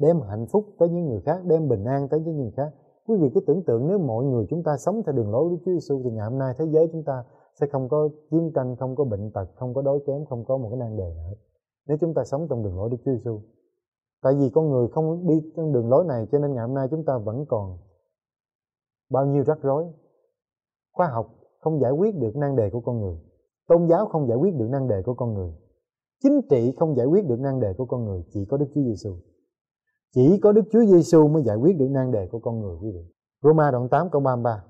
Đem 0.00 0.20
hạnh 0.20 0.46
phúc 0.52 0.64
tới 0.78 0.88
những 0.88 1.06
người 1.06 1.20
khác, 1.20 1.44
đem 1.44 1.68
bình 1.68 1.84
an 1.84 2.08
tới 2.08 2.20
những 2.20 2.36
người 2.36 2.50
khác 2.56 2.72
quý 3.06 3.16
vị 3.20 3.30
cứ 3.34 3.40
tưởng 3.40 3.62
tượng 3.66 3.88
nếu 3.88 3.98
mọi 3.98 4.24
người 4.24 4.46
chúng 4.50 4.62
ta 4.62 4.76
sống 4.76 5.02
theo 5.06 5.14
đường 5.14 5.30
lối 5.30 5.50
của 5.50 5.56
Chúa 5.64 5.72
Giêsu 5.72 6.00
thì 6.04 6.10
ngày 6.10 6.30
hôm 6.30 6.38
nay 6.38 6.54
thế 6.58 6.64
giới 6.64 6.88
chúng 6.92 7.04
ta 7.04 7.24
sẽ 7.60 7.66
không 7.72 7.88
có 7.88 8.08
chiến 8.30 8.52
tranh, 8.54 8.76
không 8.76 8.96
có 8.96 9.04
bệnh 9.04 9.30
tật, 9.30 9.46
không 9.56 9.74
có 9.74 9.82
đói 9.82 9.98
kém, 10.06 10.24
không 10.26 10.44
có 10.44 10.56
một 10.56 10.68
cái 10.70 10.78
nan 10.78 10.96
đề 10.96 11.14
nữa. 11.14 11.34
Nếu 11.86 11.96
chúng 12.00 12.14
ta 12.14 12.24
sống 12.24 12.46
trong 12.50 12.62
đường 12.62 12.76
lối 12.76 12.90
Đức 12.90 12.96
Chúa 13.04 13.12
Giêsu. 13.12 13.40
Tại 14.22 14.34
vì 14.34 14.50
con 14.50 14.70
người 14.70 14.88
không 14.88 15.26
đi 15.26 15.52
trong 15.56 15.72
đường 15.72 15.88
lối 15.88 16.04
này 16.04 16.26
cho 16.32 16.38
nên 16.38 16.54
ngày 16.54 16.66
hôm 16.66 16.74
nay 16.74 16.88
chúng 16.90 17.04
ta 17.04 17.18
vẫn 17.18 17.44
còn 17.48 17.78
bao 19.10 19.26
nhiêu 19.26 19.44
rắc 19.44 19.58
rối. 19.62 19.84
Khoa 20.92 21.06
học 21.06 21.34
không 21.64 21.80
giải 21.80 21.92
quyết 21.92 22.14
được 22.16 22.36
nan 22.36 22.56
đề 22.56 22.70
của 22.70 22.80
con 22.80 23.00
người. 23.00 23.16
Tôn 23.68 23.86
giáo 23.86 24.06
không 24.06 24.28
giải 24.28 24.36
quyết 24.36 24.54
được 24.54 24.68
nan 24.70 24.88
đề 24.88 25.02
của 25.02 25.14
con 25.14 25.34
người. 25.34 25.52
Chính 26.22 26.40
trị 26.50 26.74
không 26.78 26.96
giải 26.96 27.06
quyết 27.06 27.26
được 27.26 27.40
nan 27.40 27.60
đề 27.60 27.72
của 27.78 27.86
con 27.86 28.04
người, 28.04 28.24
chỉ 28.32 28.44
có 28.44 28.56
Đức 28.56 28.66
Chúa 28.74 28.82
Giêsu. 28.82 29.16
Chỉ 30.14 30.38
có 30.42 30.52
Đức 30.52 30.62
Chúa 30.72 30.84
Giêsu 30.84 31.28
mới 31.28 31.42
giải 31.42 31.56
quyết 31.56 31.78
được 31.78 31.88
nan 31.90 32.12
đề 32.12 32.28
của 32.32 32.38
con 32.38 32.60
người 32.60 32.76
quý 32.82 32.90
vị. 32.94 33.04
Roma 33.42 33.70
đoạn 33.70 33.88
8 33.88 34.10
câu 34.10 34.20
33 34.20 34.64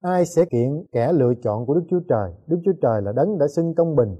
Ai 0.00 0.26
sẽ 0.26 0.44
kiện 0.44 0.84
kẻ 0.92 1.12
lựa 1.12 1.32
chọn 1.42 1.66
của 1.66 1.74
Đức 1.74 1.84
Chúa 1.90 2.00
Trời? 2.08 2.32
Đức 2.46 2.60
Chúa 2.64 2.72
Trời 2.82 3.02
là 3.02 3.12
đấng 3.12 3.38
đã 3.38 3.46
xưng 3.48 3.74
công 3.74 3.96
bình. 3.96 4.16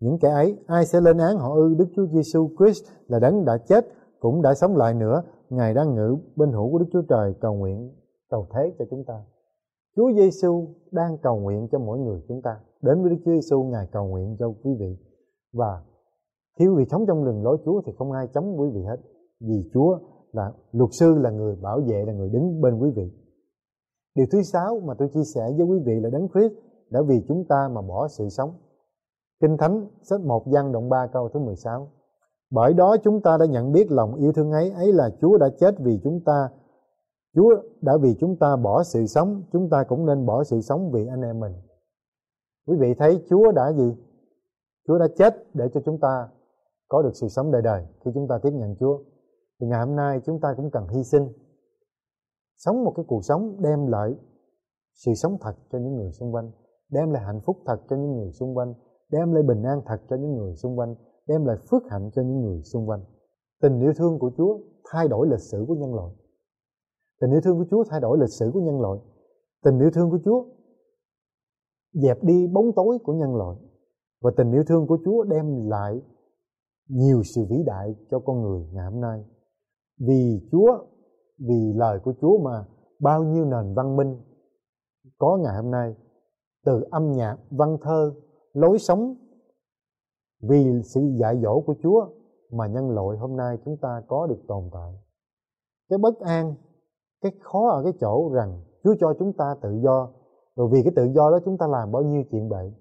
Những 0.00 0.18
kẻ 0.18 0.28
ấy, 0.28 0.58
ai 0.66 0.86
sẽ 0.86 1.00
lên 1.00 1.18
án 1.18 1.36
họ 1.36 1.54
ư? 1.54 1.74
Đức 1.78 1.86
Chúa 1.96 2.06
Giêsu 2.06 2.50
Christ 2.58 2.84
là 3.08 3.18
đấng 3.18 3.44
đã 3.44 3.58
chết, 3.68 3.86
cũng 4.20 4.42
đã 4.42 4.54
sống 4.54 4.76
lại 4.76 4.94
nữa. 4.94 5.22
Ngài 5.50 5.74
đang 5.74 5.94
ngự 5.94 6.16
bên 6.36 6.52
hữu 6.52 6.70
của 6.72 6.78
Đức 6.78 6.86
Chúa 6.92 7.02
Trời 7.08 7.34
cầu 7.40 7.54
nguyện, 7.54 7.94
cầu 8.30 8.46
thế 8.54 8.72
cho 8.78 8.84
chúng 8.90 9.04
ta. 9.04 9.14
Chúa 9.98 10.12
Giêsu 10.12 10.68
đang 10.90 11.18
cầu 11.22 11.36
nguyện 11.36 11.68
cho 11.72 11.78
mỗi 11.78 11.98
người 11.98 12.20
chúng 12.28 12.42
ta. 12.42 12.60
Đến 12.82 13.02
với 13.02 13.10
Đức 13.10 13.16
Chúa 13.24 13.32
Giêsu 13.32 13.64
Ngài 13.64 13.86
cầu 13.92 14.06
nguyện 14.06 14.36
cho 14.38 14.52
quý 14.64 14.70
vị. 14.80 14.96
Và 15.52 15.82
khi 16.58 16.66
quý 16.66 16.74
vị 16.76 16.84
sống 16.90 17.04
trong 17.06 17.24
đường 17.24 17.42
lối 17.42 17.58
Chúa 17.64 17.82
thì 17.86 17.92
không 17.98 18.12
ai 18.12 18.28
chống 18.34 18.60
quý 18.60 18.68
vị 18.74 18.82
hết. 18.82 18.96
Vì 19.40 19.70
Chúa 19.74 19.98
là 20.32 20.52
luật 20.72 20.90
sư, 20.92 21.14
là 21.14 21.30
người 21.30 21.56
bảo 21.62 21.80
vệ, 21.86 22.04
là 22.06 22.12
người 22.12 22.28
đứng 22.28 22.60
bên 22.60 22.78
quý 22.78 22.90
vị. 22.96 23.12
Điều 24.14 24.26
thứ 24.32 24.42
sáu 24.42 24.80
mà 24.84 24.94
tôi 24.98 25.08
chia 25.08 25.24
sẻ 25.34 25.52
với 25.56 25.66
quý 25.66 25.78
vị 25.86 26.00
là 26.00 26.10
đấng 26.10 26.28
Christ 26.28 26.52
đã 26.90 27.00
vì 27.06 27.24
chúng 27.28 27.44
ta 27.48 27.68
mà 27.72 27.82
bỏ 27.82 28.08
sự 28.08 28.28
sống. 28.28 28.50
Kinh 29.40 29.56
Thánh, 29.56 29.86
sách 30.02 30.20
1 30.20 30.42
văn 30.46 30.72
đoạn 30.72 30.88
3 30.88 31.06
câu 31.12 31.28
thứ 31.28 31.40
16 31.40 31.88
Bởi 32.50 32.74
đó 32.74 32.96
chúng 33.04 33.20
ta 33.20 33.36
đã 33.40 33.46
nhận 33.46 33.72
biết 33.72 33.90
lòng 33.90 34.14
yêu 34.14 34.32
thương 34.32 34.50
ấy. 34.50 34.70
Ấy 34.70 34.92
là 34.92 35.10
Chúa 35.20 35.38
đã 35.38 35.48
chết 35.60 35.74
vì 35.78 36.00
chúng 36.04 36.20
ta 36.24 36.48
Chúa 37.38 37.62
đã 37.80 37.96
vì 37.96 38.14
chúng 38.20 38.36
ta 38.36 38.56
bỏ 38.56 38.82
sự 38.82 39.06
sống, 39.06 39.42
chúng 39.52 39.70
ta 39.70 39.84
cũng 39.88 40.06
nên 40.06 40.26
bỏ 40.26 40.44
sự 40.44 40.60
sống 40.60 40.90
vì 40.92 41.06
anh 41.06 41.22
em 41.22 41.40
mình. 41.40 41.52
Quý 42.66 42.76
vị 42.80 42.94
thấy 42.98 43.24
Chúa 43.30 43.52
đã 43.52 43.72
gì? 43.72 43.96
Chúa 44.88 44.98
đã 44.98 45.08
chết 45.16 45.34
để 45.54 45.68
cho 45.74 45.80
chúng 45.84 46.00
ta 46.00 46.28
có 46.88 47.02
được 47.02 47.10
sự 47.14 47.28
sống 47.28 47.50
đời 47.52 47.62
đời 47.62 47.86
khi 48.04 48.10
chúng 48.14 48.28
ta 48.28 48.38
tiếp 48.42 48.50
nhận 48.52 48.76
Chúa. 48.80 48.98
Thì 49.60 49.66
ngày 49.66 49.86
hôm 49.86 49.96
nay 49.96 50.20
chúng 50.24 50.40
ta 50.40 50.54
cũng 50.56 50.70
cần 50.70 50.88
hy 50.88 51.02
sinh, 51.02 51.28
sống 52.56 52.84
một 52.84 52.92
cái 52.96 53.04
cuộc 53.08 53.24
sống 53.24 53.56
đem 53.62 53.86
lại 53.86 54.14
sự 54.94 55.14
sống 55.14 55.36
thật 55.40 55.54
cho 55.72 55.78
những 55.78 55.96
người 55.96 56.12
xung 56.12 56.34
quanh, 56.34 56.50
đem 56.90 57.10
lại 57.10 57.22
hạnh 57.22 57.40
phúc 57.46 57.56
thật 57.66 57.80
cho 57.90 57.96
những 57.96 58.16
người 58.16 58.32
xung 58.32 58.56
quanh, 58.56 58.74
đem 59.10 59.32
lại 59.32 59.42
bình 59.42 59.62
an 59.62 59.82
thật 59.86 60.00
cho 60.10 60.16
những 60.16 60.36
người 60.36 60.54
xung 60.54 60.78
quanh, 60.78 60.94
đem 61.26 61.44
lại 61.44 61.56
phước 61.70 61.82
hạnh 61.90 62.10
cho 62.14 62.22
những 62.22 62.40
người 62.40 62.62
xung 62.62 62.88
quanh. 62.88 63.00
Tình 63.62 63.80
yêu 63.80 63.92
thương 63.96 64.18
của 64.18 64.30
Chúa 64.36 64.58
thay 64.92 65.08
đổi 65.08 65.26
lịch 65.30 65.40
sử 65.40 65.64
của 65.68 65.74
nhân 65.74 65.94
loại 65.94 66.14
tình 67.20 67.30
yêu 67.30 67.40
thương 67.40 67.58
của 67.58 67.64
Chúa 67.70 67.84
thay 67.90 68.00
đổi 68.00 68.18
lịch 68.18 68.30
sử 68.30 68.50
của 68.54 68.60
nhân 68.60 68.80
loại. 68.80 68.98
Tình 69.64 69.78
yêu 69.78 69.90
thương 69.90 70.10
của 70.10 70.18
Chúa 70.24 70.44
dẹp 71.92 72.24
đi 72.24 72.46
bóng 72.46 72.72
tối 72.76 72.98
của 73.04 73.12
nhân 73.12 73.36
loại. 73.36 73.56
Và 74.22 74.30
tình 74.36 74.52
yêu 74.52 74.64
thương 74.66 74.86
của 74.86 74.98
Chúa 75.04 75.24
đem 75.24 75.68
lại 75.68 76.00
nhiều 76.88 77.22
sự 77.22 77.44
vĩ 77.50 77.62
đại 77.66 77.94
cho 78.10 78.18
con 78.18 78.42
người 78.42 78.66
ngày 78.72 78.84
hôm 78.84 79.00
nay. 79.00 79.24
Vì 80.00 80.48
Chúa, 80.52 80.78
vì 81.38 81.72
lời 81.74 81.98
của 82.04 82.14
Chúa 82.20 82.38
mà 82.38 82.64
bao 83.00 83.24
nhiêu 83.24 83.44
nền 83.44 83.74
văn 83.74 83.96
minh 83.96 84.20
có 85.18 85.38
ngày 85.42 85.56
hôm 85.56 85.70
nay, 85.70 85.94
từ 86.64 86.84
âm 86.90 87.12
nhạc, 87.12 87.36
văn 87.50 87.76
thơ, 87.82 88.14
lối 88.52 88.78
sống, 88.78 89.16
vì 90.42 90.82
sự 90.84 91.00
dạy 91.20 91.40
dỗ 91.42 91.60
của 91.66 91.74
Chúa 91.82 92.08
mà 92.52 92.66
nhân 92.66 92.90
loại 92.90 93.18
hôm 93.18 93.36
nay 93.36 93.58
chúng 93.64 93.76
ta 93.76 94.02
có 94.08 94.26
được 94.26 94.40
tồn 94.48 94.70
tại. 94.72 94.94
Cái 95.88 95.98
bất 95.98 96.18
an 96.18 96.54
cái 97.22 97.32
khó 97.40 97.68
ở 97.68 97.82
cái 97.84 97.92
chỗ 98.00 98.30
rằng 98.32 98.60
Chúa 98.84 98.94
cho 99.00 99.14
chúng 99.18 99.32
ta 99.32 99.54
tự 99.62 99.78
do. 99.84 100.08
Rồi 100.56 100.68
vì 100.72 100.82
cái 100.82 100.92
tự 100.96 101.04
do 101.04 101.30
đó 101.30 101.38
chúng 101.44 101.58
ta 101.58 101.66
làm 101.66 101.92
bao 101.92 102.02
nhiêu 102.02 102.22
chuyện 102.30 102.48
bậy. 102.48 102.72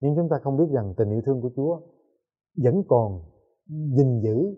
Nhưng 0.00 0.16
chúng 0.16 0.28
ta 0.28 0.38
không 0.42 0.56
biết 0.56 0.70
rằng 0.70 0.94
tình 0.96 1.10
yêu 1.10 1.22
thương 1.26 1.40
của 1.40 1.50
Chúa 1.56 1.80
vẫn 2.64 2.82
còn 2.88 3.20
gìn 3.68 4.20
giữ, 4.20 4.54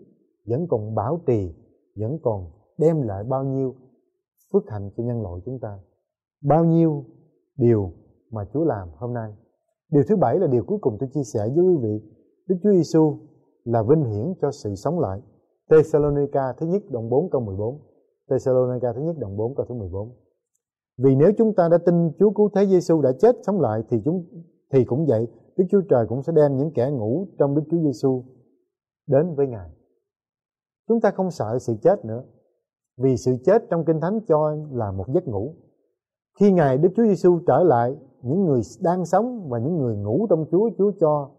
vẫn 0.47 0.67
còn 0.69 0.95
bảo 0.95 1.19
trì, 1.27 1.55
vẫn 1.95 2.17
còn 2.23 2.51
đem 2.77 3.01
lại 3.01 3.23
bao 3.23 3.43
nhiêu 3.43 3.75
phước 4.53 4.63
hạnh 4.67 4.89
cho 4.97 5.03
nhân 5.03 5.21
loại 5.21 5.41
chúng 5.45 5.59
ta. 5.59 5.79
Bao 6.43 6.65
nhiêu 6.65 7.05
điều 7.57 7.91
mà 8.31 8.45
Chúa 8.53 8.63
làm 8.63 8.89
hôm 8.95 9.13
nay. 9.13 9.33
Điều 9.91 10.03
thứ 10.09 10.15
bảy 10.15 10.39
là 10.39 10.47
điều 10.47 10.63
cuối 10.63 10.77
cùng 10.81 10.97
tôi 10.99 11.09
chia 11.13 11.23
sẻ 11.23 11.39
với 11.55 11.65
quý 11.65 11.75
vị. 11.81 12.01
Đức 12.47 12.55
Chúa 12.63 12.71
Giêsu 12.71 13.17
là 13.63 13.83
vinh 13.83 14.03
hiển 14.03 14.33
cho 14.41 14.51
sự 14.51 14.75
sống 14.75 14.99
lại. 14.99 15.21
Thessalonica 15.69 16.53
thứ 16.57 16.67
nhất 16.67 16.83
đoạn 16.89 17.09
4 17.09 17.29
câu 17.29 17.41
14 17.41 17.79
Thessalonica 18.29 18.93
thứ 18.93 19.01
nhất 19.01 19.15
đoạn 19.19 19.37
4 19.37 19.55
câu 19.55 19.65
thứ 19.69 19.75
14 19.75 20.15
vì 20.97 21.15
nếu 21.15 21.31
chúng 21.37 21.55
ta 21.55 21.69
đã 21.69 21.77
tin 21.77 22.11
Chúa 22.19 22.31
cứu 22.31 22.49
thế 22.55 22.65
Giêsu 22.65 23.01
đã 23.01 23.11
chết 23.19 23.35
sống 23.45 23.61
lại 23.61 23.83
thì 23.89 24.01
chúng 24.05 24.25
thì 24.73 24.85
cũng 24.85 25.05
vậy 25.05 25.27
Đức 25.57 25.65
Chúa 25.69 25.81
Trời 25.89 26.05
cũng 26.09 26.23
sẽ 26.23 26.33
đem 26.35 26.57
những 26.57 26.71
kẻ 26.75 26.91
ngủ 26.91 27.27
trong 27.39 27.55
Đức 27.55 27.61
Chúa 27.71 27.77
Giêsu 27.77 28.23
đến 29.07 29.35
với 29.35 29.47
Ngài. 29.47 29.69
Chúng 30.87 31.01
ta 31.01 31.11
không 31.11 31.31
sợ 31.31 31.59
sự 31.59 31.75
chết 31.81 32.05
nữa 32.05 32.23
vì 32.97 33.17
sự 33.17 33.37
chết 33.45 33.63
trong 33.69 33.85
Kinh 33.85 33.99
Thánh 34.01 34.19
cho 34.27 34.55
là 34.71 34.91
một 34.91 35.05
giấc 35.13 35.27
ngủ. 35.27 35.55
Khi 36.39 36.51
Ngài 36.51 36.77
Đức 36.77 36.89
Chúa 36.95 37.03
Giêsu 37.03 37.39
trở 37.47 37.63
lại, 37.63 37.95
những 38.21 38.45
người 38.45 38.61
đang 38.81 39.05
sống 39.05 39.49
và 39.49 39.59
những 39.59 39.77
người 39.77 39.95
ngủ 39.95 40.27
trong 40.29 40.45
Chúa, 40.51 40.69
Chúa 40.77 40.91
cho 40.99 41.31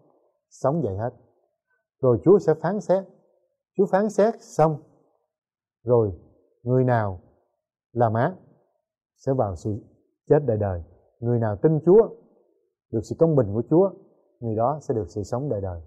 sống 0.49 0.83
dậy 0.83 0.97
hết. 0.97 1.09
Rồi 2.01 2.19
Chúa 2.23 2.39
sẽ 2.39 2.53
phán 2.53 2.81
xét. 2.81 3.03
Chúa 3.77 3.85
phán 3.85 4.09
xét 4.09 4.41
xong. 4.41 4.77
Rồi 5.83 6.11
người 6.63 6.83
nào 6.83 7.19
làm 7.93 8.13
ác 8.13 8.33
sẽ 9.17 9.33
vào 9.33 9.55
sự 9.55 9.77
chết 10.29 10.39
đời 10.45 10.57
đời. 10.57 10.83
Người 11.19 11.39
nào 11.39 11.55
tin 11.55 11.79
Chúa 11.85 12.09
được 12.91 13.01
sự 13.03 13.15
công 13.19 13.35
bình 13.35 13.53
của 13.53 13.63
Chúa, 13.69 13.89
người 14.39 14.55
đó 14.55 14.79
sẽ 14.81 14.93
được 14.93 15.05
sự 15.07 15.23
sống 15.23 15.49
đời 15.49 15.61
đời. 15.61 15.81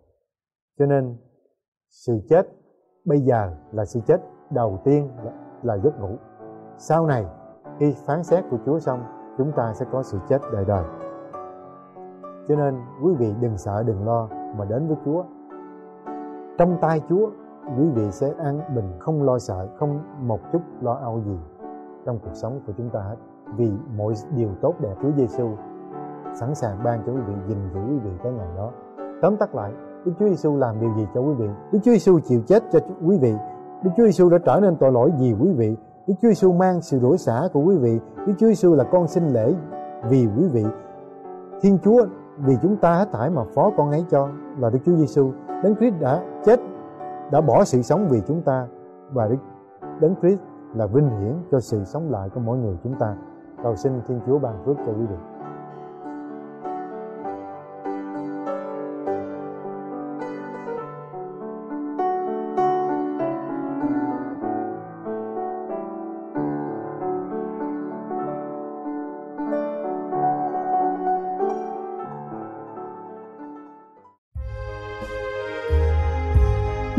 Cho 0.79 0.87
nên 0.87 1.17
sự 1.89 2.21
chết 2.29 2.47
bây 3.05 3.21
giờ 3.21 3.57
là 3.73 3.85
sự 3.85 4.01
chết 4.07 4.21
đầu 4.51 4.79
tiên 4.85 5.11
là, 5.25 5.33
là 5.63 5.79
giấc 5.79 6.01
ngủ. 6.01 6.17
Sau 6.79 7.07
này 7.07 7.27
khi 7.79 7.95
phán 8.07 8.25
xét 8.25 8.45
của 8.51 8.59
Chúa 8.67 8.79
xong, 8.79 9.03
chúng 9.39 9.53
ta 9.57 9.75
sẽ 9.75 9.87
có 9.93 10.03
sự 10.03 10.19
chết 10.29 10.39
đời 10.53 10.65
đời. 10.65 10.85
Cho 12.49 12.57
nên 12.57 12.75
quý 13.03 13.15
vị 13.19 13.35
đừng 13.41 13.59
sợ 13.59 13.83
đừng 13.83 14.05
lo 14.05 14.29
mà 14.57 14.65
đến 14.65 14.89
với 14.89 14.97
Chúa. 15.05 15.25
Trong 16.59 16.79
tay 16.81 17.01
Chúa, 17.09 17.31
quý 17.79 17.89
vị 17.95 18.11
sẽ 18.11 18.33
an 18.39 18.61
bình 18.75 18.93
không 18.99 19.23
lo 19.23 19.39
sợ, 19.39 19.69
không 19.79 20.01
một 20.21 20.41
chút 20.53 20.63
lo 20.81 20.93
âu 20.93 21.21
gì 21.21 21.39
trong 22.07 22.19
cuộc 22.25 22.35
sống 22.35 22.61
của 22.67 22.73
chúng 22.77 22.91
ta 22.91 23.01
hết. 23.01 23.17
Vì 23.57 23.71
mọi 23.97 24.15
điều 24.37 24.49
tốt 24.61 24.75
đẹp 24.81 24.95
Chúa 25.03 25.11
Giêsu 25.17 25.49
sẵn 26.35 26.55
sàng 26.55 26.85
ban 26.85 27.03
cho 27.07 27.13
quý 27.13 27.21
vị 27.27 27.35
gìn 27.49 27.59
giữ 27.75 27.81
quý 27.81 27.99
vị 27.99 28.11
cái 28.23 28.33
ngày 28.33 28.49
đó. 28.57 28.71
Tóm 29.23 29.37
tắt 29.37 29.55
lại, 29.55 29.73
Đức 30.05 30.13
Chúa 30.19 30.29
Giêsu 30.29 30.57
làm 30.57 30.81
điều 30.81 30.95
gì 30.97 31.07
cho 31.15 31.21
quý 31.21 31.35
vị? 31.35 31.49
Đức 31.73 31.79
Chúa 31.83 31.93
Giêsu 31.93 32.21
chịu 32.21 32.41
chết 32.47 32.63
cho 32.73 32.79
quý 33.07 33.19
vị. 33.19 33.35
Đức 33.83 33.91
Chúa 33.97 34.05
Giêsu 34.05 34.29
đã 34.29 34.39
trở 34.39 34.61
nên 34.63 34.77
tội 34.77 34.93
lỗi 34.93 35.13
vì 35.19 35.35
quý 35.41 35.53
vị. 35.53 35.77
Đức 36.07 36.15
Chúa 36.23 36.29
Giêsu 36.29 36.53
mang 36.53 36.83
sự 36.83 36.99
đổ 36.99 37.17
xả 37.17 37.49
của 37.53 37.61
quý 37.61 37.77
vị. 37.77 38.01
Đức 38.27 38.33
Chúa 38.39 38.47
Giêsu 38.47 38.75
là 38.75 38.85
con 38.85 39.09
sinh 39.09 39.29
lễ 39.33 39.55
vì 40.09 40.29
quý 40.39 40.49
vị. 40.49 40.65
Thiên 41.61 41.79
Chúa 41.85 42.07
vì 42.39 42.57
chúng 42.63 42.77
ta 42.77 42.95
hết 42.95 43.13
thải 43.13 43.31
mà 43.31 43.43
phó 43.55 43.71
con 43.77 43.91
ấy 43.91 44.05
cho 44.11 44.29
là 44.59 44.71
Đức 44.71 44.79
Chúa 44.87 44.97
Giêsu. 44.97 45.31
Đấng 45.63 45.77
Christ 45.77 45.95
đã 46.01 46.23
chết, 46.45 46.61
đã 47.33 47.41
bỏ 47.41 47.65
sự 47.65 47.83
sống 47.83 48.09
vì 48.11 48.23
chúng 48.27 48.43
ta 48.43 48.67
và 49.13 49.29
Đức 49.29 49.37
Đấng 50.01 50.15
Christ 50.21 50.41
là 50.75 50.87
vinh 50.87 51.09
hiển 51.11 51.35
cho 51.51 51.61
sự 51.61 51.85
sống 51.85 52.11
lại 52.11 52.29
của 52.35 52.41
mỗi 52.41 52.59
người 52.59 52.77
chúng 52.83 52.95
ta. 52.99 53.17
Cầu 53.63 53.77
xin 53.77 53.93
Thiên 54.09 54.21
Chúa 54.27 54.39
ban 54.39 54.65
phước 54.65 54.77
cho 54.87 54.93
quý 54.93 55.07
vị. 55.07 55.17